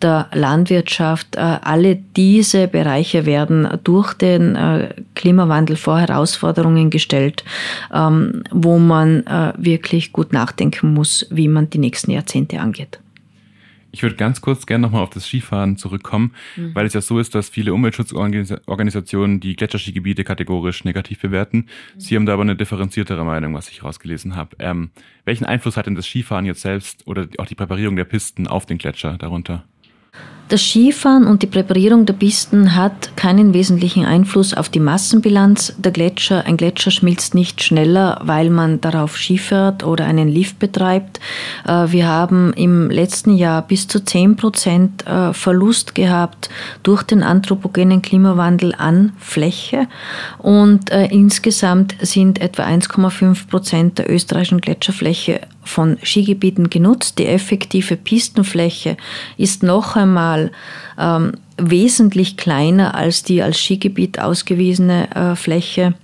der 0.00 0.28
Landwirtschaft. 0.32 1.36
Äh, 1.36 1.58
alle 1.62 1.96
diese 2.16 2.68
Bereiche 2.68 2.91
werden 3.26 3.68
durch 3.84 4.14
den 4.14 4.56
äh, 4.56 4.94
Klimawandel 5.14 5.76
vor 5.76 5.98
Herausforderungen 5.98 6.90
gestellt, 6.90 7.44
ähm, 7.92 8.42
wo 8.50 8.78
man 8.78 9.26
äh, 9.26 9.52
wirklich 9.56 10.12
gut 10.12 10.32
nachdenken 10.32 10.94
muss, 10.94 11.26
wie 11.30 11.48
man 11.48 11.70
die 11.70 11.78
nächsten 11.78 12.10
Jahrzehnte 12.10 12.22
Jahrzehnte 12.22 12.60
angeht. 12.60 12.98
Ich 13.94 14.02
würde 14.02 14.16
ganz 14.16 14.40
kurz 14.40 14.64
gerne 14.64 14.80
nochmal 14.80 15.02
auf 15.02 15.10
das 15.10 15.26
Skifahren 15.26 15.76
zurückkommen, 15.76 16.32
mhm. 16.56 16.74
weil 16.74 16.86
es 16.86 16.94
ja 16.94 17.02
so 17.02 17.18
ist, 17.18 17.34
dass 17.34 17.50
viele 17.50 17.74
Umweltschutzorganisationen 17.74 19.38
die 19.38 19.54
Gletscherskigebiete 19.54 20.24
kategorisch 20.24 20.84
negativ 20.84 21.20
bewerten. 21.20 21.58
Mhm. 21.58 22.00
Sie 22.00 22.16
haben 22.16 22.24
da 22.24 22.32
aber 22.32 22.42
eine 22.42 22.56
differenziertere 22.56 23.22
Meinung, 23.22 23.52
was 23.52 23.68
ich 23.68 23.84
rausgelesen 23.84 24.34
habe. 24.34 24.56
Ähm, 24.60 24.92
welchen 25.26 25.44
Einfluss 25.44 25.76
hat 25.76 25.84
denn 25.84 25.94
das 25.94 26.06
Skifahren 26.06 26.46
jetzt 26.46 26.62
selbst 26.62 27.06
oder 27.06 27.28
auch 27.36 27.44
die 27.44 27.54
Präparierung 27.54 27.96
der 27.96 28.04
Pisten 28.04 28.46
auf 28.46 28.64
den 28.64 28.78
Gletscher 28.78 29.18
darunter? 29.18 29.64
Das 30.52 30.60
Skifahren 30.60 31.26
und 31.26 31.42
die 31.42 31.46
Präparierung 31.46 32.04
der 32.04 32.12
Pisten 32.12 32.74
hat 32.76 33.16
keinen 33.16 33.54
wesentlichen 33.54 34.04
Einfluss 34.04 34.52
auf 34.52 34.68
die 34.68 34.80
Massenbilanz 34.80 35.72
der 35.78 35.92
Gletscher. 35.92 36.44
Ein 36.44 36.58
Gletscher 36.58 36.90
schmilzt 36.90 37.34
nicht 37.34 37.62
schneller, 37.62 38.20
weil 38.22 38.50
man 38.50 38.78
darauf 38.78 39.16
Skifährt 39.16 39.82
oder 39.82 40.04
einen 40.04 40.28
Lift 40.28 40.58
betreibt. 40.58 41.20
Äh, 41.66 41.90
wir 41.90 42.06
haben 42.06 42.52
im 42.52 42.90
letzten 42.90 43.34
Jahr 43.34 43.62
bis 43.62 43.88
zu 43.88 44.04
10 44.04 44.36
Prozent 44.36 45.06
äh, 45.06 45.32
Verlust 45.32 45.94
gehabt 45.94 46.50
durch 46.82 47.02
den 47.02 47.22
anthropogenen 47.22 48.02
Klimawandel 48.02 48.74
an 48.76 49.14
Fläche 49.18 49.86
und 50.36 50.90
äh, 50.90 51.06
insgesamt 51.06 51.96
sind 52.02 52.42
etwa 52.42 52.64
1,5 52.64 53.48
Prozent 53.48 53.98
der 53.98 54.10
österreichischen 54.10 54.60
Gletscherfläche 54.60 55.40
von 55.62 55.98
Skigebieten 56.02 56.70
genutzt. 56.70 57.18
Die 57.18 57.26
effektive 57.26 57.96
Pistenfläche 57.96 58.96
ist 59.36 59.62
noch 59.62 59.96
einmal 59.96 60.50
ähm, 60.98 61.32
wesentlich 61.56 62.36
kleiner 62.36 62.94
als 62.94 63.22
die 63.22 63.42
als 63.42 63.58
Skigebiet 63.58 64.18
ausgewiesene 64.20 65.14
äh, 65.14 65.36
Fläche 65.36 65.94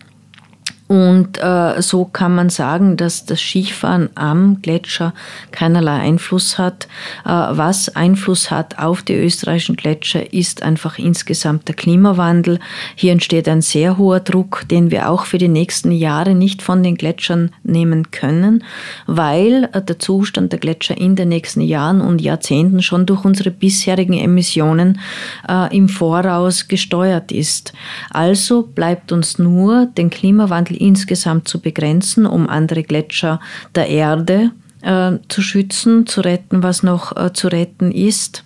und 0.88 1.37
äh, 1.42 1.83
so 1.83 2.07
kann 2.07 2.35
man 2.35 2.48
sagen, 2.48 2.96
dass 2.96 3.27
das 3.27 3.40
Skifahren 3.40 4.09
am 4.14 4.62
Gletscher 4.62 5.12
keinerlei 5.53 5.98
Einfluss 6.01 6.57
hat. 6.57 6.88
Äh, 7.27 7.29
was 7.29 7.94
Einfluss 7.94 8.51
hat 8.51 8.79
auf 8.79 9.03
die 9.03 9.14
österreichischen 9.14 9.77
Gletscher, 9.77 10.33
ist 10.33 10.62
einfach 10.62 10.98
insgesamt 10.98 11.68
der 11.68 11.74
Klimawandel. 11.74 12.59
Hier 12.94 13.12
entsteht 13.12 13.48
ein 13.48 13.61
sehr 13.61 13.98
hoher 13.98 14.20
Druck, 14.20 14.64
den 14.70 14.90
wir 14.90 15.11
auch 15.11 15.27
für 15.27 15.37
die 15.37 15.48
nächsten 15.48 15.92
Jahre 15.92 16.35
nicht 16.35 16.62
von 16.62 16.83
den 16.83 16.96
Gletschern 16.96 17.51
nehmen 17.62 18.11
können, 18.11 18.64
weil 19.07 19.68
äh, 19.74 19.83
der 19.83 19.98
Zustand 19.98 20.53
der 20.53 20.59
Gletscher 20.59 20.96
in 20.96 21.16
den 21.16 21.29
nächsten 21.29 21.61
Jahren 21.61 22.01
und 22.01 22.22
Jahrzehnten 22.22 22.81
schon 22.81 23.05
durch 23.05 23.27
unsere 23.27 23.51
bisherigen 23.51 24.14
Emissionen 24.14 25.01
äh, 25.46 25.77
im 25.77 25.90
Voraus 25.90 26.66
gesteuert 26.66 27.31
ist. 27.31 27.74
Also 28.09 28.62
bleibt 28.62 29.12
uns 29.12 29.38
nur 29.38 29.85
den 29.85 30.09
Klimawandel 30.09 30.77
insgesamt 30.78 31.48
zu 31.48 31.60
begrenzen, 31.60 32.26
um 32.26 32.48
andere 32.48 32.82
Gletscher 32.82 33.40
der 33.74 33.88
Erde 33.88 34.52
äh, 34.82 35.12
zu 35.28 35.42
schützen, 35.42 36.06
zu 36.06 36.20
retten, 36.20 36.62
was 36.62 36.82
noch 36.82 37.16
äh, 37.16 37.32
zu 37.32 37.48
retten 37.48 37.90
ist. 37.92 38.44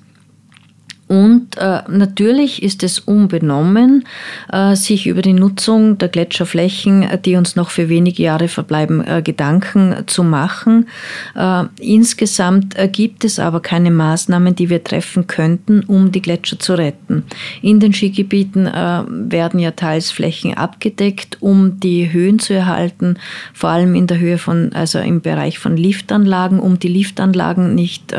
Und 1.12 1.59
äh, 1.59 1.83
natürlich 1.88 2.62
ist 2.62 2.83
es 2.83 2.98
unbenommen, 2.98 4.05
äh, 4.51 4.75
sich 4.75 5.07
über 5.07 5.20
die 5.20 5.35
Nutzung 5.35 5.98
der 5.98 6.09
Gletscherflächen, 6.09 7.03
äh, 7.03 7.18
die 7.20 7.37
uns 7.37 7.55
noch 7.55 7.68
für 7.68 7.90
wenige 7.90 8.22
Jahre 8.22 8.48
verbleiben, 8.48 9.07
äh, 9.07 9.20
Gedanken 9.20 9.94
zu 10.07 10.25
machen. 10.25 10.88
Äh, 11.35 11.64
insgesamt 11.79 12.79
äh, 12.79 12.88
gibt 12.88 13.27
es 13.27 13.38
aber 13.38 13.61
keine 13.61 13.90
Maßnahmen, 13.90 14.55
die 14.55 14.70
wir 14.70 14.83
treffen 14.83 15.27
könnten, 15.27 15.83
um 15.83 16.12
die 16.12 16.22
Gletscher 16.22 16.59
zu 16.59 16.79
retten. 16.79 17.25
In 17.61 17.79
den 17.79 17.92
Skigebieten 17.92 18.64
werden 18.64 19.61
ja 19.61 19.72
teils 19.72 20.11
Flächen 20.11 20.55
abgedeckt, 20.55 21.37
um 21.40 21.79
die 21.79 22.11
Höhen 22.11 22.38
zu 22.38 22.55
erhalten, 22.55 23.18
vor 23.53 23.68
allem 23.68 23.94
in 23.94 24.07
der 24.07 24.18
Höhe 24.18 24.38
von, 24.38 24.72
also 24.72 24.98
im 24.98 25.20
Bereich 25.20 25.59
von 25.59 25.77
Liftanlagen, 25.77 26.59
um 26.59 26.79
die 26.79 26.88
Liftanlagen 26.88 27.75
nicht 27.75 28.14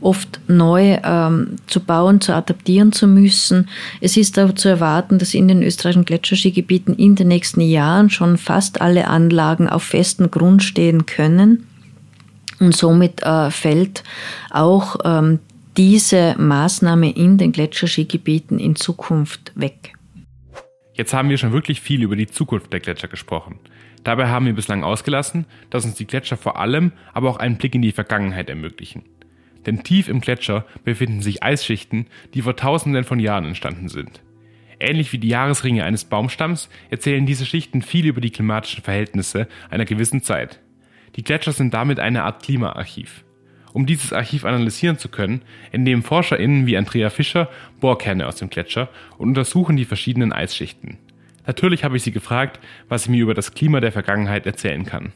oft 0.00 0.40
neu 0.48 0.98
ähm, 1.02 1.56
zu 1.66 1.80
bauen, 1.80 2.20
zu 2.20 2.34
adaptieren 2.34 2.92
zu 2.92 3.06
müssen. 3.06 3.68
Es 4.00 4.16
ist 4.16 4.38
aber 4.38 4.54
zu 4.54 4.68
erwarten, 4.68 5.18
dass 5.18 5.34
in 5.34 5.48
den 5.48 5.62
österreichischen 5.62 6.04
Gletscherskigebieten 6.04 6.94
in 6.94 7.16
den 7.16 7.28
nächsten 7.28 7.60
Jahren 7.60 8.10
schon 8.10 8.38
fast 8.38 8.80
alle 8.80 9.08
Anlagen 9.08 9.68
auf 9.68 9.82
festem 9.82 10.30
Grund 10.30 10.62
stehen 10.62 11.06
können. 11.06 11.66
Und 12.58 12.74
somit 12.74 13.22
äh, 13.22 13.50
fällt 13.50 14.02
auch 14.50 14.96
ähm, 15.04 15.40
diese 15.76 16.34
Maßnahme 16.38 17.10
in 17.10 17.36
den 17.36 17.52
Gletscherskigebieten 17.52 18.58
in 18.58 18.76
Zukunft 18.76 19.52
weg. 19.54 19.92
Jetzt 20.94 21.12
haben 21.12 21.28
wir 21.28 21.36
schon 21.36 21.52
wirklich 21.52 21.82
viel 21.82 22.02
über 22.02 22.16
die 22.16 22.26
Zukunft 22.26 22.72
der 22.72 22.80
Gletscher 22.80 23.08
gesprochen. 23.08 23.58
Dabei 24.02 24.28
haben 24.28 24.46
wir 24.46 24.54
bislang 24.54 24.84
ausgelassen, 24.84 25.44
dass 25.68 25.84
uns 25.84 25.96
die 25.96 26.06
Gletscher 26.06 26.38
vor 26.38 26.58
allem 26.58 26.92
aber 27.12 27.28
auch 27.28 27.36
einen 27.36 27.58
Blick 27.58 27.74
in 27.74 27.82
die 27.82 27.92
Vergangenheit 27.92 28.48
ermöglichen 28.48 29.02
denn 29.66 29.82
tief 29.82 30.08
im 30.08 30.20
Gletscher 30.20 30.64
befinden 30.84 31.20
sich 31.20 31.42
Eisschichten, 31.42 32.06
die 32.34 32.42
vor 32.42 32.56
tausenden 32.56 33.04
von 33.04 33.20
Jahren 33.20 33.44
entstanden 33.44 33.88
sind. 33.88 34.22
Ähnlich 34.78 35.12
wie 35.12 35.18
die 35.18 35.28
Jahresringe 35.28 35.84
eines 35.84 36.04
Baumstamms 36.04 36.68
erzählen 36.90 37.26
diese 37.26 37.46
Schichten 37.46 37.82
viel 37.82 38.06
über 38.06 38.20
die 38.20 38.30
klimatischen 38.30 38.84
Verhältnisse 38.84 39.48
einer 39.70 39.84
gewissen 39.86 40.22
Zeit. 40.22 40.60
Die 41.16 41.24
Gletscher 41.24 41.52
sind 41.52 41.72
damit 41.72 41.98
eine 41.98 42.24
Art 42.24 42.42
Klimaarchiv. 42.42 43.24
Um 43.72 43.86
dieses 43.86 44.12
Archiv 44.12 44.44
analysieren 44.44 44.98
zu 44.98 45.08
können, 45.08 45.42
entnehmen 45.70 46.02
ForscherInnen 46.02 46.66
wie 46.66 46.76
Andrea 46.76 47.10
Fischer 47.10 47.50
Bohrkerne 47.80 48.26
aus 48.26 48.36
dem 48.36 48.48
Gletscher 48.48 48.88
und 49.18 49.28
untersuchen 49.28 49.76
die 49.76 49.84
verschiedenen 49.84 50.32
Eisschichten. 50.32 50.98
Natürlich 51.46 51.84
habe 51.84 51.96
ich 51.96 52.02
sie 52.02 52.12
gefragt, 52.12 52.58
was 52.88 53.04
sie 53.04 53.10
mir 53.10 53.22
über 53.22 53.34
das 53.34 53.54
Klima 53.54 53.80
der 53.80 53.92
Vergangenheit 53.92 54.46
erzählen 54.46 54.84
kann. 54.84 55.12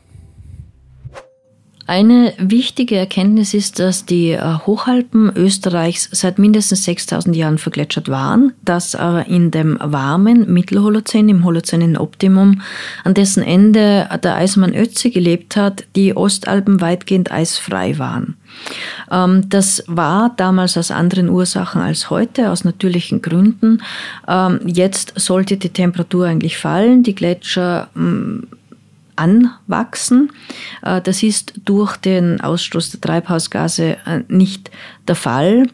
Eine 1.90 2.35
wichtige 2.38 2.96
Erkenntnis 2.96 3.53
ist, 3.53 3.81
dass 3.81 4.07
die 4.07 4.31
äh, 4.31 4.59
Hochalpen 4.64 5.33
Österreichs 5.35 6.09
seit 6.12 6.38
mindestens 6.38 6.85
6000 6.85 7.35
Jahren 7.35 7.59
vergletschert 7.59 8.09
waren, 8.09 8.53
dass 8.64 8.94
aber 8.94 9.26
in 9.26 9.50
dem 9.50 9.76
warmen 9.83 10.53
Mittelholozän, 10.53 11.29
im 11.29 11.44
Holozänen 11.44 11.96
Optimum, 11.96 12.61
an 13.03 13.14
dessen 13.14 13.42
Ende 13.42 14.09
der 14.22 14.37
Eismann 14.37 14.72
Ötzi 14.72 15.11
gelebt 15.11 15.57
hat, 15.57 15.83
die 15.96 16.16
Ostalpen 16.16 16.81
weitgehend 16.81 17.33
eisfrei 17.33 17.98
waren. 17.98 18.37
Ähm, 19.11 19.48
das 19.48 19.83
war 19.88 20.33
damals 20.37 20.79
aus 20.79 20.92
anderen 20.92 21.29
Ursachen 21.29 21.83
als 21.83 22.09
heute, 22.09 22.53
aus 22.53 22.62
natürlichen 22.62 23.20
Gründen. 23.20 23.83
Ähm, 24.29 24.61
jetzt 24.64 25.14
sollte 25.16 25.57
die 25.57 25.70
Temperatur 25.70 26.26
eigentlich 26.26 26.57
fallen, 26.57 27.03
die 27.03 27.16
Gletscher 27.16 27.88
mm, 27.96 28.60
anwachsen. 29.20 30.33
Äh, 30.83 31.00
das 31.02 31.22
ist 31.22 31.54
durch 31.64 31.96
den 31.96 32.40
Ausstoß 32.40 32.90
der 32.90 33.00
Treibhausgase 33.00 33.96
äh, 34.06 34.22
nicht 34.28 34.70
der 35.06 35.14
Fall. 35.14 35.68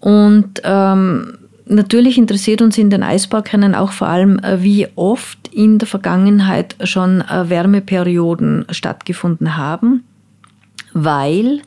Und 0.00 0.62
ähm, 0.64 1.38
natürlich 1.66 2.16
interessiert 2.16 2.62
uns 2.62 2.78
in 2.78 2.90
den 2.90 3.02
Eisbaukernen 3.02 3.74
auch 3.74 3.92
vor 3.92 4.08
allem, 4.08 4.38
äh, 4.38 4.62
wie 4.62 4.86
oft 4.94 5.48
in 5.48 5.78
der 5.78 5.88
Vergangenheit 5.88 6.76
schon 6.84 7.22
Wärmeperioden 7.28 8.64
stattgefunden 8.70 9.58
haben, 9.58 10.02
weil 10.94 11.60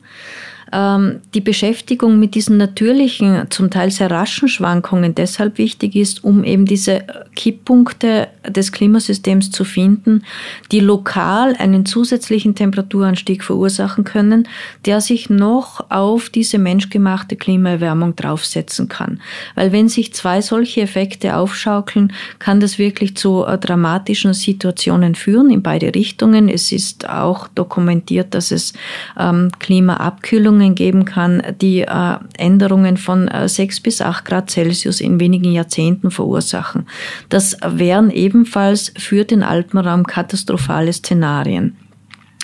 die 0.76 1.40
Beschäftigung 1.40 2.18
mit 2.18 2.34
diesen 2.34 2.58
natürlichen, 2.58 3.46
zum 3.50 3.70
Teil 3.70 3.90
sehr 3.90 4.10
raschen 4.10 4.48
Schwankungen 4.48 5.14
deshalb 5.14 5.56
wichtig 5.56 5.96
ist, 5.96 6.22
um 6.22 6.44
eben 6.44 6.66
diese 6.66 7.04
Kipppunkte 7.34 8.28
des 8.46 8.72
Klimasystems 8.72 9.50
zu 9.50 9.64
finden, 9.64 10.24
die 10.72 10.80
lokal 10.80 11.54
einen 11.56 11.86
zusätzlichen 11.86 12.54
Temperaturanstieg 12.54 13.42
verursachen 13.42 14.04
können, 14.04 14.48
der 14.84 15.00
sich 15.00 15.30
noch 15.30 15.90
auf 15.90 16.28
diese 16.28 16.58
menschgemachte 16.58 17.36
Klimaerwärmung 17.36 18.14
draufsetzen 18.16 18.88
kann. 18.88 19.20
Weil 19.54 19.72
wenn 19.72 19.88
sich 19.88 20.12
zwei 20.14 20.42
solche 20.42 20.82
Effekte 20.82 21.36
aufschaukeln, 21.36 22.12
kann 22.38 22.60
das 22.60 22.78
wirklich 22.78 23.16
zu 23.16 23.44
äh, 23.44 23.56
dramatischen 23.56 24.34
Situationen 24.34 25.14
führen 25.14 25.50
in 25.50 25.62
beide 25.62 25.94
Richtungen. 25.94 26.48
Es 26.48 26.72
ist 26.72 27.08
auch 27.08 27.48
dokumentiert, 27.48 28.34
dass 28.34 28.50
es 28.50 28.72
ähm, 29.18 29.50
Klimaabkühlungen 29.58 30.65
geben 30.74 31.04
kann, 31.04 31.42
die 31.60 31.82
äh, 31.82 32.16
Änderungen 32.36 32.96
von 32.96 33.28
äh, 33.28 33.48
6 33.48 33.80
bis 33.80 34.00
8 34.00 34.24
Grad 34.24 34.50
Celsius 34.50 35.00
in 35.00 35.20
wenigen 35.20 35.52
Jahrzehnten 35.52 36.10
verursachen. 36.10 36.86
Das 37.28 37.56
wären 37.66 38.10
ebenfalls 38.10 38.92
für 38.98 39.24
den 39.24 39.42
Alpenraum 39.42 40.06
katastrophale 40.06 40.92
Szenarien. 40.92 41.76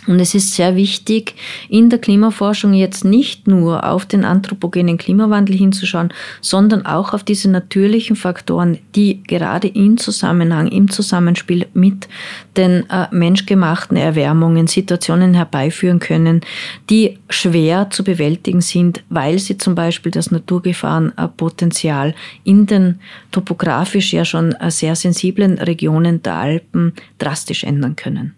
Und 0.09 0.19
es 0.19 0.35
ist 0.35 0.55
sehr 0.55 0.75
wichtig, 0.75 1.37
in 1.69 1.89
der 1.89 2.01
Klimaforschung 2.01 2.75
jetzt 2.75 3.05
nicht 3.05 3.47
nur 3.47 3.89
auf 3.89 4.05
den 4.05 4.25
anthropogenen 4.25 4.99
Klimawandel 4.99 5.57
hinzuschauen, 5.57 6.13
sondern 6.41 6.85
auch 6.87 7.15
auf 7.15 7.23
diese 7.23 7.49
natürlichen 7.49 8.17
Faktoren, 8.17 8.79
die 8.97 9.23
gerade 9.23 9.69
in 9.69 9.99
Zusammenhang, 9.99 10.67
im 10.67 10.91
Zusammenspiel 10.91 11.69
mit 11.73 12.09
den 12.57 12.91
äh, 12.91 13.07
menschgemachten 13.13 13.97
Erwärmungen 13.97 14.67
Situationen 14.67 15.35
herbeiführen 15.35 16.01
können, 16.01 16.41
die 16.91 17.19
schwer 17.31 17.89
zu 17.91 18.03
bewältigen 18.03 18.61
sind, 18.61 19.05
weil 19.09 19.39
sie 19.39 19.57
zum 19.57 19.77
Beispiel 19.77 20.11
das 20.11 20.33
Naturgefahrenpotenzial 20.33 22.17
in 22.43 22.67
den 22.67 22.99
topografisch 23.31 24.13
ja 24.13 24.25
schon 24.25 24.51
äh, 24.53 24.73
sehr 24.73 24.97
sensiblen 24.97 25.59
Regionen 25.59 26.23
der 26.25 26.35
Alpen 26.35 26.93
drastisch 27.19 27.63
ändern 27.63 27.95
können. 27.95 28.35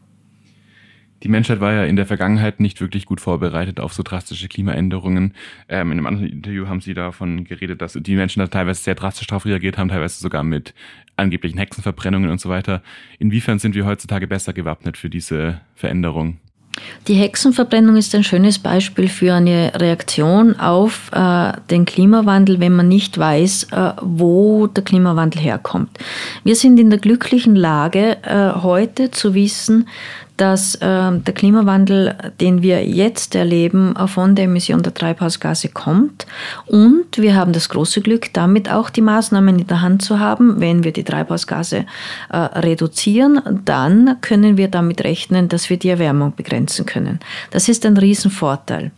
Die 1.24 1.30
Menschheit 1.30 1.60
war 1.60 1.72
ja 1.72 1.84
in 1.84 1.96
der 1.96 2.04
Vergangenheit 2.04 2.60
nicht 2.60 2.82
wirklich 2.82 3.06
gut 3.06 3.18
vorbereitet 3.18 3.80
auf 3.80 3.94
so 3.94 4.02
drastische 4.02 4.46
Klimaänderungen. 4.46 5.32
Ähm, 5.70 5.90
in 5.90 5.98
einem 5.98 6.06
anderen 6.06 6.28
Interview 6.28 6.68
haben 6.68 6.82
Sie 6.82 6.92
davon 6.92 7.44
geredet, 7.44 7.80
dass 7.80 7.94
die 7.94 8.14
Menschen 8.14 8.40
da 8.40 8.46
teilweise 8.46 8.82
sehr 8.82 8.94
drastisch 8.94 9.26
darauf 9.26 9.46
reagiert 9.46 9.78
haben, 9.78 9.88
teilweise 9.88 10.20
sogar 10.20 10.42
mit 10.42 10.74
angeblichen 11.16 11.56
Hexenverbrennungen 11.56 12.28
und 12.28 12.42
so 12.42 12.50
weiter. 12.50 12.82
Inwiefern 13.18 13.58
sind 13.58 13.74
wir 13.74 13.86
heutzutage 13.86 14.26
besser 14.26 14.52
gewappnet 14.52 14.98
für 14.98 15.08
diese 15.08 15.62
Veränderung? 15.74 16.36
Die 17.06 17.14
Hexenverbrennung 17.14 17.96
ist 17.96 18.14
ein 18.14 18.24
schönes 18.24 18.58
Beispiel 18.58 19.08
für 19.08 19.32
eine 19.32 19.72
Reaktion 19.76 20.58
auf 20.58 21.10
äh, 21.12 21.52
den 21.70 21.84
Klimawandel, 21.84 22.60
wenn 22.60 22.74
man 22.74 22.88
nicht 22.88 23.16
weiß, 23.16 23.68
äh, 23.70 23.92
wo 24.02 24.66
der 24.66 24.82
Klimawandel 24.82 25.40
herkommt. 25.40 25.96
Wir 26.42 26.56
sind 26.56 26.78
in 26.80 26.90
der 26.90 26.98
glücklichen 26.98 27.54
Lage, 27.54 28.18
äh, 28.22 28.60
heute 28.60 29.10
zu 29.10 29.34
wissen, 29.34 29.86
dass 30.36 30.74
äh, 30.76 30.80
der 30.80 31.34
Klimawandel, 31.34 32.16
den 32.40 32.62
wir 32.62 32.86
jetzt 32.86 33.34
erleben, 33.34 33.94
von 34.06 34.34
der 34.34 34.46
Emission 34.46 34.82
der 34.82 34.94
Treibhausgase 34.94 35.68
kommt. 35.68 36.26
Und 36.66 37.16
wir 37.16 37.36
haben 37.36 37.52
das 37.52 37.68
große 37.68 38.00
Glück, 38.00 38.32
damit 38.32 38.70
auch 38.70 38.90
die 38.90 39.00
Maßnahmen 39.00 39.60
in 39.60 39.66
der 39.66 39.82
Hand 39.82 40.02
zu 40.02 40.18
haben. 40.18 40.60
Wenn 40.60 40.84
wir 40.84 40.92
die 40.92 41.04
Treibhausgase 41.04 41.86
äh, 42.30 42.36
reduzieren, 42.36 43.40
dann 43.64 44.16
können 44.20 44.56
wir 44.56 44.68
damit 44.68 45.04
rechnen, 45.04 45.48
dass 45.48 45.70
wir 45.70 45.76
die 45.76 45.88
Erwärmung 45.88 46.34
begrenzen 46.34 46.86
können. 46.86 47.20
Das 47.50 47.68
ist 47.68 47.86
ein 47.86 47.96
Riesenvorteil. 47.96 48.90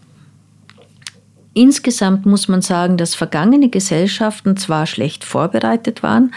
Insgesamt 1.58 2.26
muss 2.26 2.48
man 2.48 2.60
sagen, 2.60 2.98
dass 2.98 3.14
vergangene 3.14 3.70
Gesellschaften 3.70 4.58
zwar 4.58 4.84
schlecht 4.84 5.24
vorbereitet 5.24 6.02
waren 6.02 6.32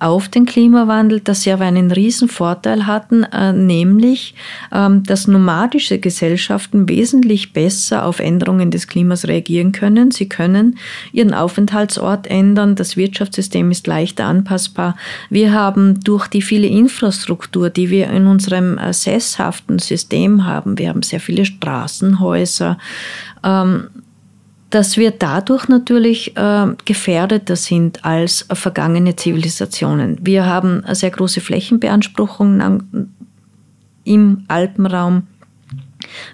auf 0.00 0.28
den 0.28 0.46
Klimawandel, 0.46 1.20
dass 1.20 1.42
sie 1.42 1.52
aber 1.52 1.64
einen 1.64 1.92
riesen 1.92 2.28
Vorteil 2.28 2.88
hatten, 2.88 3.22
äh, 3.22 3.52
nämlich, 3.52 4.34
ähm, 4.72 5.04
dass 5.04 5.28
nomadische 5.28 6.00
Gesellschaften 6.00 6.88
wesentlich 6.88 7.52
besser 7.52 8.04
auf 8.04 8.18
Änderungen 8.18 8.72
des 8.72 8.88
Klimas 8.88 9.28
reagieren 9.28 9.70
können. 9.70 10.10
Sie 10.10 10.28
können 10.28 10.76
ihren 11.12 11.34
Aufenthaltsort 11.34 12.26
ändern, 12.26 12.74
das 12.74 12.96
Wirtschaftssystem 12.96 13.70
ist 13.70 13.86
leichter 13.86 14.24
anpassbar. 14.24 14.96
Wir 15.30 15.52
haben 15.52 16.00
durch 16.02 16.26
die 16.26 16.42
viele 16.42 16.66
Infrastruktur, 16.66 17.70
die 17.70 17.90
wir 17.90 18.10
in 18.10 18.26
unserem 18.26 18.76
äh, 18.78 18.92
sesshaften 18.92 19.78
System 19.78 20.46
haben, 20.46 20.78
wir 20.78 20.88
haben 20.88 21.04
sehr 21.04 21.20
viele 21.20 21.44
Straßenhäuser, 21.44 22.76
ähm, 23.44 23.86
dass 24.74 24.96
wir 24.96 25.12
dadurch 25.12 25.68
natürlich 25.68 26.36
äh, 26.36 26.66
gefährdeter 26.84 27.54
sind 27.54 28.04
als 28.04 28.50
äh, 28.50 28.56
vergangene 28.56 29.14
Zivilisationen. 29.14 30.18
Wir 30.20 30.46
haben 30.46 30.82
eine 30.84 30.96
sehr 30.96 31.12
große 31.12 31.40
Flächenbeanspruchung 31.40 32.90
im 34.02 34.44
Alpenraum. 34.48 35.28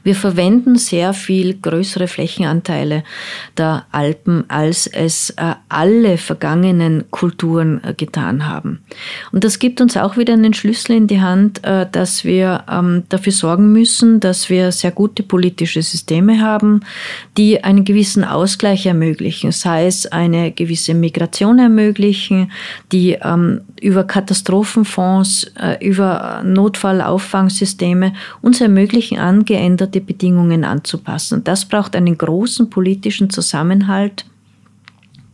Wir 0.03 0.14
verwenden 0.14 0.77
sehr 0.77 1.12
viel 1.12 1.55
größere 1.55 2.09
Flächenanteile 2.09 3.05
der 3.57 3.87
Alpen, 3.90 4.45
als 4.49 4.87
es 4.87 5.31
äh, 5.31 5.55
alle 5.69 6.19
vergangenen 6.19 7.11
Kulturen 7.11 7.83
äh, 7.85 7.95
getan 7.95 8.47
haben. 8.47 8.83
Und 9.33 9.45
das 9.45 9.59
gibt 9.59 9.81
uns 9.81 9.97
auch 9.97 10.16
wieder 10.16 10.35
einen 10.35 10.55
Schlüssel 10.55 10.97
in 10.97 11.07
die 11.07 11.21
Hand, 11.21 11.64
äh, 11.64 11.87
dass 11.90 12.25
wir 12.25 12.64
ähm, 12.71 13.05
dafür 13.09 13.33
sorgen 13.33 13.73
müssen, 13.73 14.21
dass 14.21 14.51
wir 14.51 14.73
sehr 14.73 14.90
gute 14.90 15.23
politische 15.23 15.83
Systeme 15.83 16.40
haben, 16.40 16.81
die 17.37 17.62
einen 17.64 17.85
gewissen 17.85 18.25
Ausgleich 18.25 18.87
ermöglichen, 18.87 19.53
sei 19.53 19.87
es 19.87 20.07
eine 20.07 20.53
gewisse 20.53 20.95
Migration 20.95 21.59
ermöglichen, 21.59 22.51
die 22.93 23.12
ähm, 23.23 23.62
über 23.81 24.05
Katastrophenfonds, 24.05 25.53
über 25.81 26.43
Notfallauffangsysteme 26.45 28.12
uns 28.43 28.61
ermöglichen, 28.61 29.19
angeändert 29.19 29.69
veränderte 29.70 30.00
Bedingungen 30.00 30.64
anzupassen. 30.64 31.38
Und 31.38 31.48
das 31.48 31.64
braucht 31.64 31.94
einen 31.94 32.18
großen 32.18 32.70
politischen 32.70 33.30
Zusammenhalt, 33.30 34.24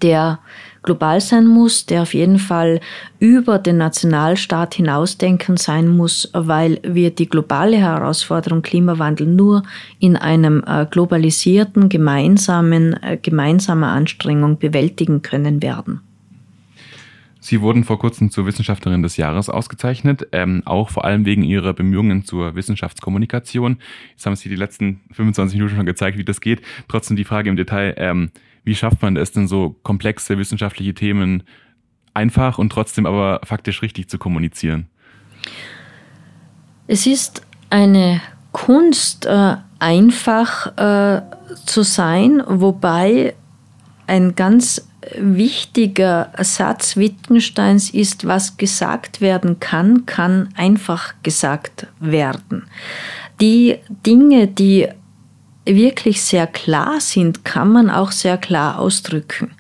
der 0.03 0.40
global 0.83 1.20
sein 1.20 1.46
muss, 1.46 1.87
der 1.87 2.03
auf 2.03 2.12
jeden 2.12 2.38
Fall 2.38 2.81
über 3.18 3.59
den 3.59 3.79
Nationalstaat 3.79 4.75
hinausdenken 4.75 5.57
sein 5.57 5.88
muss, 5.88 6.31
weil 6.33 6.79
wir 6.83 7.11
die 7.11 7.29
globale 7.29 7.79
Herausforderung 7.79 8.62
Klimawandel 8.62 9.27
nur 9.27 9.62
in 9.99 10.16
einem 10.16 10.62
äh, 10.66 10.87
globalisierten, 10.88 11.88
gemeinsamen, 11.88 12.92
äh, 13.03 13.16
gemeinsamer 13.20 13.88
Anstrengung 13.88 14.59
bewältigen 14.59 15.22
können 15.22 15.62
werden. 15.62 16.06
Sie 17.47 17.61
wurden 17.61 17.85
vor 17.85 18.01
kurzem 18.01 18.33
zur 18.33 18.45
Wissenschaftlerin 18.45 19.05
des 19.05 19.17
Jahres 19.17 19.49
ausgezeichnet, 19.49 20.27
ähm, 20.33 20.63
auch 20.65 20.91
vor 20.91 21.05
allem 21.05 21.25
wegen 21.27 21.45
Ihrer 21.45 21.75
Bemühungen 21.75 22.25
zur 22.25 22.57
Wissenschaftskommunikation. 22.57 23.79
Jetzt 24.11 24.27
haben 24.27 24.35
Sie 24.35 24.49
die 24.49 24.57
letzten 24.57 25.03
25 25.13 25.57
Minuten 25.57 25.77
schon 25.77 25.87
gezeigt, 25.87 26.19
wie 26.19 26.25
das 26.25 26.41
geht. 26.41 26.61
Trotzdem 26.89 27.17
die 27.17 27.23
Frage 27.23 27.49
im 27.49 27.55
Detail, 27.55 27.95
ähm, 27.99 28.33
wie 28.65 28.75
schafft 28.75 29.01
man 29.01 29.17
es 29.17 29.31
denn 29.31 29.47
so 29.47 29.77
komplexe 29.85 30.39
wissenschaftliche 30.39 30.93
Themen 30.93 31.45
einfach 32.15 32.59
und 32.59 32.71
trotzdem 32.71 33.07
aber 33.07 33.41
faktisch 33.45 33.81
richtig 33.81 34.11
zu 34.11 34.19
kommunizieren? 34.19 34.89
Es 36.89 37.07
ist 37.07 37.43
eine 37.71 38.23
Kunst, 38.51 39.25
äh, 39.25 39.55
einfach 39.79 40.77
äh, 40.77 41.23
zu 41.65 41.85
sein, 41.85 42.43
wobei 42.45 43.37
ein 44.09 44.35
ganz 44.35 44.86
wichtiger 45.16 46.33
Satz 46.38 46.97
Wittgensteins 46.97 47.90
ist, 47.90 48.27
was 48.27 48.57
gesagt 48.57 49.21
werden 49.21 49.61
kann, 49.61 50.07
kann 50.07 50.49
einfach 50.57 51.14
gesagt 51.23 51.87
werden. 52.01 52.64
Die 53.40 53.77
Dinge, 54.05 54.47
die 54.47 54.88
wirklich 55.66 56.23
sehr 56.23 56.47
klar 56.47 57.01
sind, 57.01 57.45
kann 57.45 57.73
man 57.73 57.90
auch 57.90 58.12
sehr 58.12 58.38
klar 58.38 58.79
ausdrücken. 58.79 59.51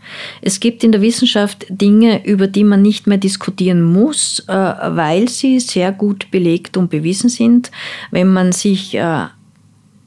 Es 0.40 0.60
gibt 0.60 0.84
in 0.84 0.92
der 0.92 1.02
Wissenschaft 1.02 1.66
Dinge, 1.68 2.24
über 2.24 2.46
die 2.46 2.64
man 2.64 2.80
nicht 2.80 3.06
mehr 3.06 3.18
diskutieren 3.18 3.82
muss, 3.82 4.40
äh, 4.46 4.52
weil 4.52 5.28
sie 5.28 5.58
sehr 5.58 5.92
gut 5.92 6.30
belegt 6.30 6.76
und 6.76 6.90
bewiesen 6.90 7.28
sind. 7.28 7.70
Wenn 8.12 8.32
man 8.32 8.52
sich 8.52 8.94
äh, 8.94 9.26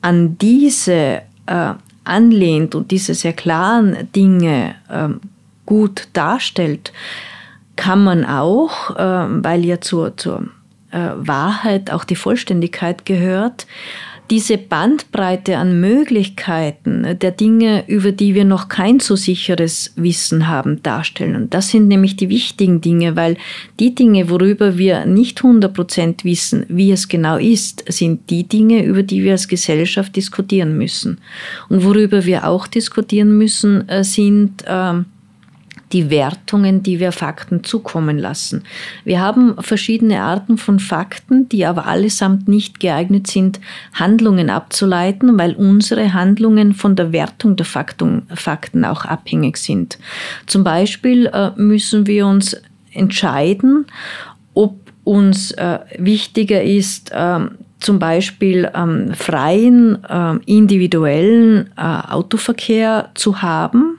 an 0.01 0.37
diese 0.37 1.21
äh, 1.45 1.73
anlehnt 2.09 2.75
und 2.75 2.91
diese 2.91 3.13
sehr 3.13 3.33
klaren 3.33 4.11
Dinge 4.15 4.75
ähm, 4.89 5.21
gut 5.65 6.07
darstellt, 6.13 6.91
kann 7.75 8.03
man 8.03 8.25
auch, 8.25 8.95
ähm, 8.97 9.43
weil 9.43 9.63
ja 9.63 9.79
zur, 9.79 10.17
zur 10.17 10.49
äh, 10.91 11.11
Wahrheit 11.15 11.91
auch 11.91 12.03
die 12.03 12.15
Vollständigkeit 12.15 13.05
gehört, 13.05 13.67
diese 14.29 14.57
Bandbreite 14.57 15.57
an 15.57 15.79
Möglichkeiten 15.81 17.17
der 17.19 17.31
Dinge, 17.31 17.83
über 17.87 18.11
die 18.11 18.35
wir 18.35 18.45
noch 18.45 18.67
kein 18.67 18.99
so 18.99 19.15
sicheres 19.15 19.93
Wissen 19.95 20.47
haben, 20.47 20.83
darstellen. 20.83 21.35
Und 21.35 21.53
das 21.53 21.69
sind 21.69 21.87
nämlich 21.87 22.15
die 22.15 22.29
wichtigen 22.29 22.81
Dinge, 22.81 23.15
weil 23.15 23.37
die 23.79 23.95
Dinge, 23.95 24.29
worüber 24.29 24.77
wir 24.77 25.05
nicht 25.05 25.43
100 25.43 25.73
Prozent 25.73 26.23
wissen, 26.25 26.65
wie 26.69 26.91
es 26.91 27.07
genau 27.07 27.37
ist, 27.37 27.83
sind 27.91 28.29
die 28.29 28.47
Dinge, 28.47 28.83
über 28.83 29.03
die 29.03 29.23
wir 29.23 29.33
als 29.33 29.47
Gesellschaft 29.47 30.15
diskutieren 30.15 30.77
müssen. 30.77 31.19
Und 31.69 31.83
worüber 31.83 32.25
wir 32.25 32.47
auch 32.47 32.67
diskutieren 32.67 33.37
müssen, 33.37 33.87
äh, 33.89 34.03
sind 34.03 34.63
äh, 34.67 34.93
die 35.91 36.09
Wertungen, 36.09 36.83
die 36.83 36.99
wir 36.99 37.11
Fakten 37.11 37.63
zukommen 37.63 38.17
lassen. 38.17 38.63
Wir 39.03 39.19
haben 39.19 39.55
verschiedene 39.59 40.21
Arten 40.21 40.57
von 40.57 40.79
Fakten, 40.79 41.49
die 41.49 41.65
aber 41.65 41.87
allesamt 41.87 42.47
nicht 42.47 42.79
geeignet 42.79 43.27
sind, 43.27 43.59
Handlungen 43.93 44.49
abzuleiten, 44.49 45.37
weil 45.37 45.53
unsere 45.55 46.13
Handlungen 46.13 46.73
von 46.73 46.95
der 46.95 47.11
Wertung 47.11 47.55
der 47.55 47.65
Fakten, 47.65 48.23
Fakten 48.33 48.85
auch 48.85 49.05
abhängig 49.05 49.57
sind. 49.57 49.97
Zum 50.45 50.63
Beispiel 50.63 51.27
äh, 51.27 51.51
müssen 51.55 52.07
wir 52.07 52.27
uns 52.27 52.55
entscheiden, 52.93 53.85
ob 54.53 54.75
uns 55.03 55.51
äh, 55.51 55.79
wichtiger 55.97 56.61
ist, 56.61 57.11
äh, 57.11 57.39
zum 57.79 57.97
Beispiel 57.97 58.69
ähm, 58.75 59.13
freien, 59.13 60.03
äh, 60.03 60.35
individuellen 60.45 61.69
äh, 61.77 61.81
Autoverkehr 61.81 63.09
zu 63.13 63.41
haben 63.41 63.98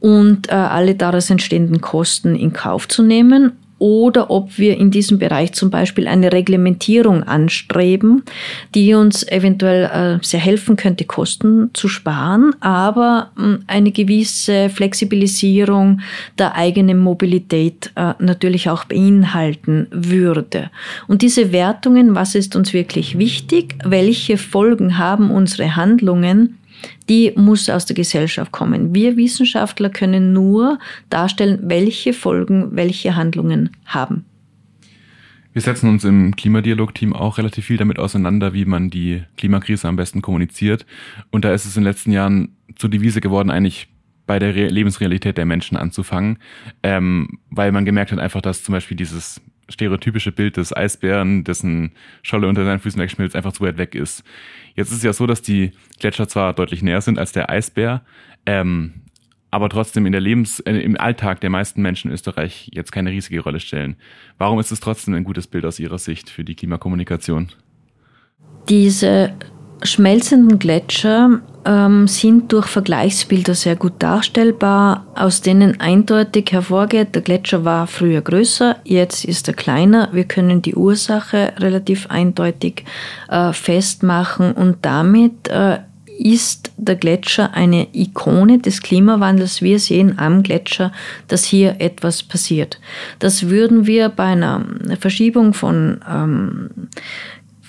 und 0.00 0.48
äh, 0.48 0.54
alle 0.54 0.94
daraus 0.94 1.30
entstehenden 1.30 1.80
Kosten 1.80 2.34
in 2.34 2.52
Kauf 2.52 2.88
zu 2.88 3.02
nehmen 3.02 3.52
oder 3.80 4.30
ob 4.30 4.58
wir 4.58 4.76
in 4.76 4.90
diesem 4.90 5.18
Bereich 5.18 5.54
zum 5.54 5.70
Beispiel 5.70 6.06
eine 6.06 6.32
Reglementierung 6.32 7.24
anstreben, 7.24 8.22
die 8.74 8.92
uns 8.94 9.26
eventuell 9.26 9.84
äh, 10.20 10.24
sehr 10.24 10.38
helfen 10.38 10.76
könnte, 10.76 11.06
Kosten 11.06 11.70
zu 11.72 11.88
sparen, 11.88 12.54
aber 12.60 13.32
äh, 13.38 13.56
eine 13.66 13.90
gewisse 13.90 14.68
Flexibilisierung 14.68 16.02
der 16.38 16.54
eigenen 16.56 16.98
Mobilität 16.98 17.90
äh, 17.96 18.12
natürlich 18.18 18.68
auch 18.68 18.84
beinhalten 18.84 19.86
würde. 19.90 20.70
Und 21.08 21.22
diese 21.22 21.50
Wertungen, 21.50 22.14
was 22.14 22.34
ist 22.34 22.54
uns 22.56 22.74
wirklich 22.74 23.18
wichtig, 23.18 23.76
welche 23.82 24.36
Folgen 24.36 24.98
haben 24.98 25.30
unsere 25.30 25.74
Handlungen, 25.74 26.59
die 27.08 27.32
muss 27.36 27.68
aus 27.68 27.86
der 27.86 27.96
Gesellschaft 27.96 28.52
kommen. 28.52 28.94
Wir 28.94 29.16
Wissenschaftler 29.16 29.90
können 29.90 30.32
nur 30.32 30.78
darstellen, 31.08 31.58
welche 31.62 32.12
Folgen 32.12 32.68
welche 32.72 33.16
Handlungen 33.16 33.70
haben. 33.86 34.24
Wir 35.52 35.62
setzen 35.62 35.88
uns 35.88 36.04
im 36.04 36.36
Klimadialog-Team 36.36 37.12
auch 37.12 37.38
relativ 37.38 37.66
viel 37.66 37.76
damit 37.76 37.98
auseinander, 37.98 38.54
wie 38.54 38.64
man 38.64 38.88
die 38.88 39.24
Klimakrise 39.36 39.88
am 39.88 39.96
besten 39.96 40.22
kommuniziert. 40.22 40.86
Und 41.30 41.44
da 41.44 41.52
ist 41.52 41.64
es 41.64 41.76
in 41.76 41.82
den 41.82 41.90
letzten 41.90 42.12
Jahren 42.12 42.56
zur 42.76 42.88
Devise 42.88 43.20
geworden, 43.20 43.50
eigentlich 43.50 43.88
bei 44.26 44.38
der 44.38 44.54
Re 44.54 44.68
Lebensrealität 44.68 45.36
der 45.38 45.46
Menschen 45.46 45.76
anzufangen, 45.76 46.38
ähm, 46.84 47.40
weil 47.50 47.72
man 47.72 47.84
gemerkt 47.84 48.12
hat 48.12 48.20
einfach, 48.20 48.40
dass 48.40 48.62
zum 48.62 48.74
Beispiel 48.74 48.96
dieses 48.96 49.40
stereotypische 49.70 50.32
Bild 50.32 50.56
des 50.56 50.76
Eisbären, 50.76 51.44
dessen 51.44 51.92
Scholle 52.22 52.48
unter 52.48 52.64
seinen 52.64 52.80
Füßen 52.80 53.00
wegschmilzt, 53.00 53.36
einfach 53.36 53.52
zu 53.52 53.64
weit 53.64 53.78
weg 53.78 53.94
ist. 53.94 54.22
Jetzt 54.74 54.90
ist 54.90 54.98
es 54.98 55.02
ja 55.02 55.12
so, 55.12 55.26
dass 55.26 55.42
die 55.42 55.72
Gletscher 55.98 56.28
zwar 56.28 56.52
deutlich 56.52 56.82
näher 56.82 57.00
sind 57.00 57.18
als 57.18 57.32
der 57.32 57.50
Eisbär, 57.50 58.02
ähm, 58.46 59.02
aber 59.50 59.68
trotzdem 59.68 60.06
in 60.06 60.12
der 60.12 60.20
Lebens-, 60.20 60.60
äh, 60.60 60.78
im 60.78 60.98
Alltag 60.98 61.40
der 61.40 61.50
meisten 61.50 61.82
Menschen 61.82 62.08
in 62.08 62.14
Österreich 62.14 62.70
jetzt 62.72 62.92
keine 62.92 63.10
riesige 63.10 63.40
Rolle 63.40 63.60
stellen. 63.60 63.96
Warum 64.38 64.60
ist 64.60 64.70
es 64.70 64.80
trotzdem 64.80 65.14
ein 65.14 65.24
gutes 65.24 65.46
Bild 65.46 65.64
aus 65.64 65.80
Ihrer 65.80 65.98
Sicht 65.98 66.30
für 66.30 66.44
die 66.44 66.54
Klimakommunikation? 66.54 67.48
Diese 68.68 69.34
schmelzenden 69.82 70.58
Gletscher 70.58 71.40
ähm, 71.64 72.08
sind 72.08 72.52
durch 72.52 72.66
Vergleichsbilder 72.66 73.54
sehr 73.54 73.76
gut 73.76 73.94
darstellbar, 73.98 75.06
aus 75.14 75.40
denen 75.40 75.80
eindeutig 75.80 76.52
hervorgeht, 76.52 77.14
der 77.14 77.22
Gletscher 77.22 77.64
war 77.64 77.86
früher 77.86 78.20
größer, 78.20 78.76
jetzt 78.84 79.24
ist 79.24 79.48
er 79.48 79.54
kleiner. 79.54 80.08
Wir 80.12 80.24
können 80.24 80.62
die 80.62 80.74
Ursache 80.74 81.52
relativ 81.58 82.06
eindeutig 82.08 82.84
äh, 83.28 83.52
festmachen 83.52 84.52
und 84.52 84.78
damit 84.82 85.48
äh, 85.48 85.78
ist 86.20 86.70
der 86.76 86.96
Gletscher 86.96 87.54
eine 87.54 87.88
Ikone 87.94 88.58
des 88.58 88.82
Klimawandels. 88.82 89.62
Wir 89.62 89.78
sehen 89.78 90.18
am 90.18 90.42
Gletscher, 90.42 90.92
dass 91.28 91.44
hier 91.44 91.76
etwas 91.78 92.22
passiert. 92.22 92.78
Das 93.20 93.48
würden 93.48 93.86
wir 93.86 94.10
bei 94.10 94.24
einer 94.24 94.66
Verschiebung 94.98 95.54
von 95.54 96.00
ähm, 96.06 96.70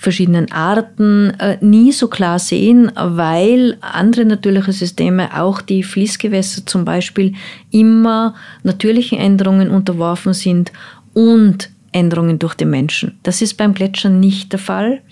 verschiedenen 0.02 0.50
Arten 0.50 1.30
äh, 1.38 1.58
nie 1.60 1.92
so 1.92 2.08
klar 2.08 2.40
sehen, 2.40 2.90
weil 2.96 3.76
andere 3.80 4.24
natürliche 4.24 4.72
Systeme, 4.72 5.40
auch 5.40 5.62
die 5.62 5.84
Fließgewässer 5.84 6.66
zum 6.66 6.84
Beispiel, 6.84 7.34
immer 7.70 8.34
natürlichen 8.64 9.18
Änderungen 9.18 9.70
unterworfen 9.70 10.34
sind 10.34 10.72
und 11.14 11.70
Änderungen 11.92 12.38
durch 12.38 12.54
den 12.54 12.70
Menschen. 12.70 13.18
Das 13.22 13.42
ist 13.42 13.54
beim 13.56 13.74
Gletscher 13.74 14.08
nicht 14.08 14.52
der 14.52 14.58
Fall. 14.58 15.02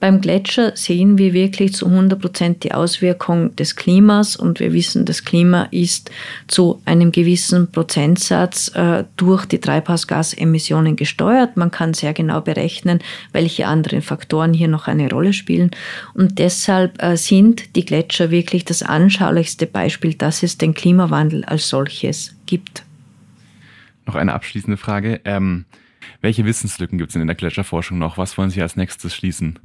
Beim 0.00 0.20
Gletscher 0.20 0.76
sehen 0.76 1.18
wir 1.18 1.32
wirklich 1.32 1.72
zu 1.74 1.86
100 1.86 2.20
Prozent 2.20 2.64
die 2.64 2.72
Auswirkung 2.72 3.56
des 3.56 3.74
Klimas 3.74 4.36
und 4.36 4.60
wir 4.60 4.72
wissen, 4.72 5.06
das 5.06 5.24
Klima 5.24 5.68
ist 5.70 6.10
zu 6.46 6.80
einem 6.84 7.10
gewissen 7.10 7.72
Prozentsatz 7.72 8.68
äh, 8.74 9.04
durch 9.16 9.46
die 9.46 9.58
Treibhausgasemissionen 9.60 10.96
gesteuert. 10.96 11.56
Man 11.56 11.70
kann 11.70 11.94
sehr 11.94 12.12
genau 12.12 12.42
berechnen, 12.42 13.00
welche 13.32 13.66
anderen 13.66 14.02
Faktoren 14.02 14.52
hier 14.52 14.68
noch 14.68 14.86
eine 14.86 15.10
Rolle 15.10 15.32
spielen 15.32 15.70
und 16.14 16.38
deshalb 16.38 17.02
äh, 17.02 17.16
sind 17.16 17.76
die 17.76 17.84
Gletscher 17.84 18.30
wirklich 18.30 18.64
das 18.64 18.82
anschaulichste 18.82 19.66
Beispiel, 19.66 20.14
dass 20.14 20.42
es 20.42 20.58
den 20.58 20.74
Klimawandel 20.74 21.44
als 21.44 21.68
solches 21.68 22.36
gibt. 22.44 22.84
Noch 24.04 24.14
eine 24.14 24.34
abschließende 24.34 24.76
Frage. 24.76 25.20
Ähm 25.24 25.64
welche 26.20 26.44
Wissenslücken 26.44 26.98
gibt 26.98 27.10
es 27.10 27.16
in 27.16 27.26
der 27.26 27.36
Gletscherforschung 27.36 27.98
noch? 27.98 28.18
Was 28.18 28.36
wollen 28.38 28.50
Sie 28.50 28.62
als 28.62 28.76
nächstes 28.76 29.14
schließen? 29.14 29.58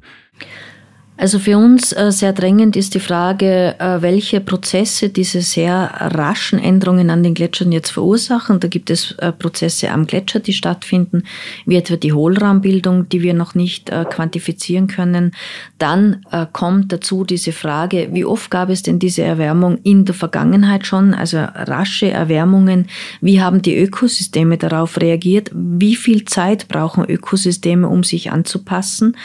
Also 1.22 1.38
für 1.38 1.56
uns 1.56 1.94
äh, 1.94 2.12
sehr 2.12 2.34
drängend 2.34 2.76
ist 2.76 2.96
die 2.96 3.00
Frage, 3.00 3.76
äh, 3.78 4.02
welche 4.02 4.42
Prozesse 4.42 5.10
diese 5.10 5.44
sehr 5.44 5.92
raschen 6.16 6.58
Änderungen 6.58 7.12
an 7.12 7.22
den 7.22 7.36
Gletschern 7.36 7.72
jetzt 7.72 7.92
verursachen. 7.92 8.60
Da 8.60 8.68
gibt 8.68 8.90
es 8.90 9.12
äh, 9.20 9.32
Prozesse 9.32 9.92
am 9.92 10.08
Gletscher, 10.08 10.40
die 10.40 10.54
stattfinden, 10.54 11.22
wie 11.68 11.76
etwa 11.76 11.96
die 11.96 12.12
Hohlraumbildung, 12.12 13.08
die 13.08 13.22
wir 13.22 13.36
noch 13.36 13.54
nicht 13.54 13.92
quantifizieren 13.92 14.88
können. 14.88 15.34
Dann 15.78 16.26
kommt 16.54 16.92
dazu 16.92 17.24
diese 17.24 17.52
Frage, 17.52 18.10
wie 18.12 18.26
oft 18.26 18.50
gab 18.50 18.70
es 18.70 18.82
denn 18.82 19.00
diese 19.00 19.22
Erwärmung 19.22 19.78
in 19.84 20.06
der 20.06 20.16
Vergangenheit 20.16 20.88
schon, 20.88 21.14
also 21.14 21.38
rasche 21.38 22.10
Erwärmungen. 22.10 22.88
Wie 23.20 23.42
haben 23.42 23.62
die 23.62 23.78
Ökosysteme 23.78 24.58
darauf 24.58 25.00
reagiert? 25.00 25.52
Wie 25.54 25.96
viel 25.96 26.26
Zeit 26.26 26.68
brauchen 26.68 27.06
Ökosysteme, 27.06 27.88
um 27.88 28.04
sich 28.04 28.32
anzupassen? 28.32 29.18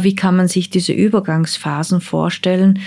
Wie 0.00 0.14
kann 0.14 0.36
man 0.36 0.48
sich 0.48 0.70
diese 0.70 0.92
Übergang 0.92 1.29
Übergangsphasen 1.30 2.00
vorstellen 2.00 2.80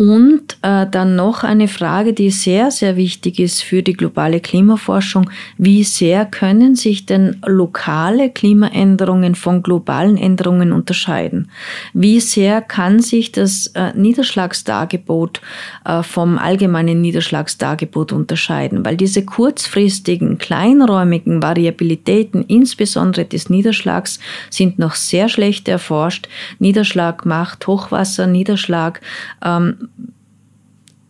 und 0.00 0.56
äh, 0.62 0.86
dann 0.90 1.14
noch 1.14 1.44
eine 1.44 1.68
Frage, 1.68 2.14
die 2.14 2.30
sehr, 2.30 2.70
sehr 2.70 2.96
wichtig 2.96 3.38
ist 3.38 3.62
für 3.62 3.82
die 3.82 3.92
globale 3.92 4.40
Klimaforschung. 4.40 5.28
Wie 5.58 5.84
sehr 5.84 6.24
können 6.24 6.74
sich 6.74 7.04
denn 7.04 7.36
lokale 7.44 8.30
Klimaänderungen 8.30 9.34
von 9.34 9.62
globalen 9.62 10.16
Änderungen 10.16 10.72
unterscheiden? 10.72 11.50
Wie 11.92 12.18
sehr 12.20 12.62
kann 12.62 13.00
sich 13.00 13.30
das 13.30 13.66
äh, 13.74 13.92
Niederschlagsdargebot 13.94 15.42
äh, 15.84 16.02
vom 16.02 16.38
allgemeinen 16.38 17.02
Niederschlagsdargebot 17.02 18.12
unterscheiden? 18.12 18.86
Weil 18.86 18.96
diese 18.96 19.26
kurzfristigen, 19.26 20.38
kleinräumigen 20.38 21.42
Variabilitäten, 21.42 22.42
insbesondere 22.46 23.26
des 23.26 23.50
Niederschlags, 23.50 24.18
sind 24.48 24.78
noch 24.78 24.94
sehr 24.94 25.28
schlecht 25.28 25.68
erforscht. 25.68 26.26
Niederschlag 26.58 27.26
macht 27.26 27.66
Hochwasser, 27.66 28.26
Niederschlag 28.26 29.02
ähm, 29.44 29.89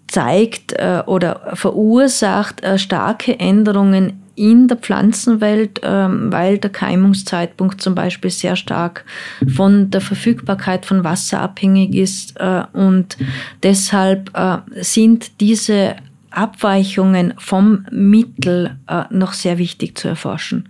zeigt 0.08 0.72
äh, 0.72 1.02
oder 1.06 1.52
verursacht 1.54 2.62
äh, 2.62 2.78
starke 2.78 3.38
Änderungen 3.38 4.20
in 4.40 4.68
der 4.68 4.78
Pflanzenwelt, 4.78 5.80
ähm, 5.82 6.32
weil 6.32 6.56
der 6.56 6.70
Keimungszeitpunkt 6.70 7.82
zum 7.82 7.94
Beispiel 7.94 8.30
sehr 8.30 8.56
stark 8.56 9.04
von 9.54 9.90
der 9.90 10.00
Verfügbarkeit 10.00 10.86
von 10.86 11.04
Wasser 11.04 11.40
abhängig 11.42 11.94
ist. 11.94 12.40
Äh, 12.40 12.62
und 12.72 13.18
deshalb 13.62 14.30
äh, 14.34 14.58
sind 14.82 15.40
diese 15.40 15.96
Abweichungen 16.30 17.34
vom 17.36 17.86
Mittel 17.90 18.78
äh, 18.88 19.02
noch 19.10 19.34
sehr 19.34 19.58
wichtig 19.58 19.98
zu 19.98 20.08
erforschen. 20.08 20.69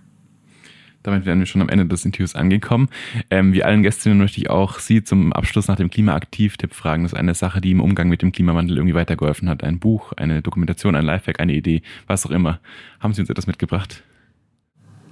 Damit 1.03 1.25
wären 1.25 1.39
wir 1.39 1.47
schon 1.47 1.63
am 1.63 1.69
Ende 1.69 1.87
des 1.87 2.05
Interviews 2.05 2.35
angekommen. 2.35 2.89
Ähm, 3.31 3.53
wie 3.53 3.65
allen 3.65 3.83
Gästinnen 3.83 4.19
möchte 4.19 4.39
ich 4.39 4.51
auch 4.51 4.79
Sie 4.79 5.03
zum 5.03 5.33
Abschluss 5.33 5.69
nach 5.69 5.77
dem 5.77 5.91
Klimaaktiv-Tipp 5.91 6.75
fragen. 6.75 7.05
Das 7.05 7.13
ist 7.13 7.19
eine 7.19 7.35
Sache, 7.35 7.61
die 7.61 7.71
im 7.71 7.81
Umgang 7.81 8.09
mit 8.09 8.23
dem 8.23 8.33
Klimawandel 8.33 8.77
irgendwie 8.77 8.95
weitergeholfen 8.95 9.49
hat. 9.49 9.65
Ein 9.65 9.79
Buch, 9.79 10.13
eine 10.13 10.43
Dokumentation, 10.43 10.95
ein 10.95 11.05
Lifehack, 11.05 11.41
eine 11.41 11.55
Idee, 11.55 11.83
was 12.07 12.27
auch 12.27 12.31
immer. 12.31 12.61
Haben 13.01 13.15
Sie 13.15 13.23
uns 13.23 13.31
etwas 13.31 13.47
mitgebracht? 13.47 14.03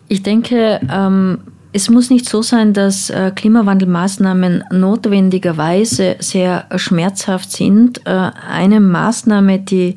Ich 0.09 0.23
denke, 0.23 0.81
ähm, 0.91 1.39
Es 1.71 1.91
muss 1.91 2.09
nicht 2.09 2.27
so 2.27 2.41
sein, 2.41 2.73
dass 2.73 3.11
äh, 3.11 3.31
Klimawandelmaßnahmen 3.35 4.65
notwendigerweise 4.71 6.17
sehr 6.19 6.67
schmerzhaft 6.77 7.53
sind. 7.53 8.07
Äh, 8.07 8.31
eine 8.51 8.81
Maßnahme, 8.81 9.59
die 9.59 9.97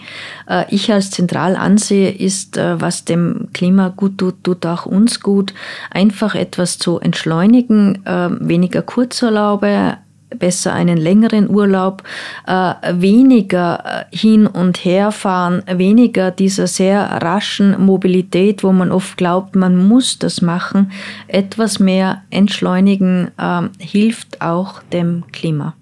äh, 0.49 0.65
ich 0.69 0.91
als 0.91 1.11
zentral 1.11 1.55
ansehe, 1.55 2.11
ist, 2.11 2.57
was 2.57 3.05
dem 3.05 3.47
Klima 3.53 3.87
gut 3.87 4.17
tut, 4.17 4.43
tut 4.43 4.65
auch 4.65 4.85
uns 4.85 5.21
gut, 5.21 5.53
einfach 5.89 6.35
etwas 6.35 6.77
zu 6.77 6.99
entschleunigen, 6.99 8.03
weniger 8.05 8.81
Kurzurlaube, 8.81 9.97
besser 10.37 10.73
einen 10.73 10.97
längeren 10.97 11.49
Urlaub, 11.49 12.03
äh, 12.47 12.73
weniger 12.93 14.07
äh, 14.11 14.15
hin 14.15 14.47
und 14.47 14.83
her 14.85 15.11
fahren, 15.11 15.63
weniger 15.67 16.31
dieser 16.31 16.67
sehr 16.67 17.01
raschen 17.21 17.79
Mobilität, 17.81 18.63
wo 18.63 18.71
man 18.71 18.91
oft 18.91 19.17
glaubt, 19.17 19.55
man 19.55 19.75
muss 19.87 20.19
das 20.19 20.41
machen, 20.41 20.91
etwas 21.27 21.79
mehr 21.79 22.23
entschleunigen, 22.29 23.31
äh, 23.37 23.61
hilft 23.79 24.41
auch 24.41 24.81
dem 24.83 25.23
Klima. 25.31 25.75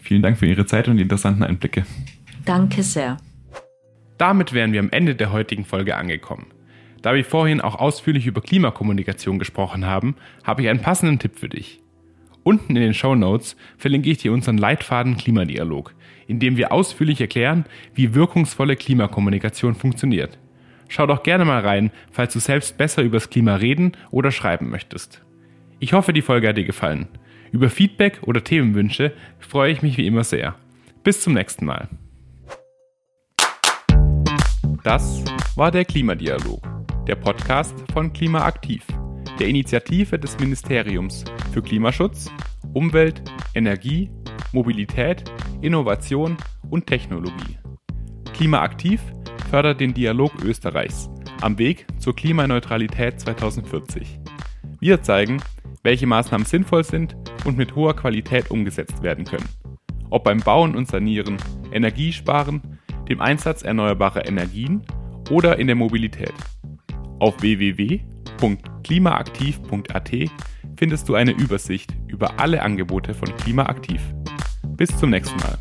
Vielen 0.00 0.22
Dank 0.22 0.38
für 0.38 0.46
Ihre 0.46 0.66
Zeit 0.66 0.88
und 0.88 0.96
die 0.96 1.02
interessanten 1.02 1.42
Einblicke. 1.42 1.84
Danke 2.44 2.82
sehr. 2.82 3.18
Damit 4.16 4.52
wären 4.52 4.72
wir 4.72 4.80
am 4.80 4.90
Ende 4.90 5.14
der 5.14 5.32
heutigen 5.32 5.64
Folge 5.64 5.96
angekommen. 5.96 6.46
Da 7.02 7.14
wir 7.14 7.24
vorhin 7.24 7.60
auch 7.60 7.76
ausführlich 7.76 8.26
über 8.26 8.40
Klimakommunikation 8.40 9.38
gesprochen 9.38 9.86
haben, 9.86 10.16
habe 10.42 10.62
ich 10.62 10.68
einen 10.68 10.80
passenden 10.80 11.18
Tipp 11.18 11.38
für 11.38 11.48
dich. 11.48 11.80
Unten 12.48 12.76
in 12.76 12.82
den 12.82 12.94
Show 12.94 13.14
Notes 13.14 13.56
verlinke 13.76 14.08
ich 14.08 14.16
dir 14.16 14.32
unseren 14.32 14.56
Leitfaden 14.56 15.18
Klimadialog, 15.18 15.94
in 16.26 16.40
dem 16.40 16.56
wir 16.56 16.72
ausführlich 16.72 17.20
erklären, 17.20 17.66
wie 17.92 18.14
wirkungsvolle 18.14 18.74
Klimakommunikation 18.74 19.74
funktioniert. 19.74 20.38
Schau 20.88 21.06
doch 21.06 21.22
gerne 21.22 21.44
mal 21.44 21.60
rein, 21.60 21.90
falls 22.10 22.32
du 22.32 22.38
selbst 22.38 22.78
besser 22.78 23.02
übers 23.02 23.28
Klima 23.28 23.56
reden 23.56 23.92
oder 24.10 24.30
schreiben 24.30 24.70
möchtest. 24.70 25.22
Ich 25.78 25.92
hoffe, 25.92 26.14
die 26.14 26.22
Folge 26.22 26.48
hat 26.48 26.56
dir 26.56 26.64
gefallen. 26.64 27.08
Über 27.52 27.68
Feedback 27.68 28.20
oder 28.22 28.42
Themenwünsche 28.42 29.12
freue 29.38 29.70
ich 29.70 29.82
mich 29.82 29.98
wie 29.98 30.06
immer 30.06 30.24
sehr. 30.24 30.54
Bis 31.04 31.20
zum 31.20 31.34
nächsten 31.34 31.66
Mal. 31.66 31.90
Das 34.84 35.22
war 35.54 35.70
der 35.70 35.84
Klimadialog, 35.84 36.62
der 37.06 37.16
Podcast 37.16 37.74
von 37.92 38.10
Klimaaktiv 38.14 38.86
der 39.38 39.48
Initiative 39.48 40.18
des 40.18 40.38
Ministeriums 40.38 41.24
für 41.52 41.62
Klimaschutz, 41.62 42.30
Umwelt, 42.74 43.22
Energie, 43.54 44.10
Mobilität, 44.52 45.24
Innovation 45.60 46.36
und 46.70 46.86
Technologie. 46.86 47.58
Klimaaktiv 48.32 49.00
fördert 49.50 49.80
den 49.80 49.94
Dialog 49.94 50.32
Österreichs 50.44 51.08
am 51.40 51.58
Weg 51.58 51.86
zur 51.98 52.16
Klimaneutralität 52.16 53.20
2040. 53.20 54.18
Wir 54.80 55.02
zeigen, 55.02 55.40
welche 55.82 56.06
Maßnahmen 56.06 56.46
sinnvoll 56.46 56.84
sind 56.84 57.16
und 57.44 57.56
mit 57.56 57.74
hoher 57.76 57.94
Qualität 57.94 58.50
umgesetzt 58.50 59.02
werden 59.02 59.24
können. 59.24 59.48
Ob 60.10 60.24
beim 60.24 60.40
Bauen 60.40 60.74
und 60.74 60.88
Sanieren, 60.88 61.36
Energiesparen, 61.72 62.78
dem 63.08 63.20
Einsatz 63.20 63.62
erneuerbarer 63.62 64.26
Energien 64.26 64.82
oder 65.30 65.58
in 65.58 65.66
der 65.66 65.76
Mobilität. 65.76 66.34
Auf 67.20 67.40
www 67.40 68.00
www.klimaaktiv.at 68.40 70.10
findest 70.76 71.08
du 71.08 71.14
eine 71.14 71.32
Übersicht 71.32 71.96
über 72.06 72.38
alle 72.38 72.62
Angebote 72.62 73.14
von 73.14 73.36
Klimaaktiv. 73.36 74.00
Bis 74.76 74.96
zum 74.96 75.10
nächsten 75.10 75.38
Mal. 75.40 75.58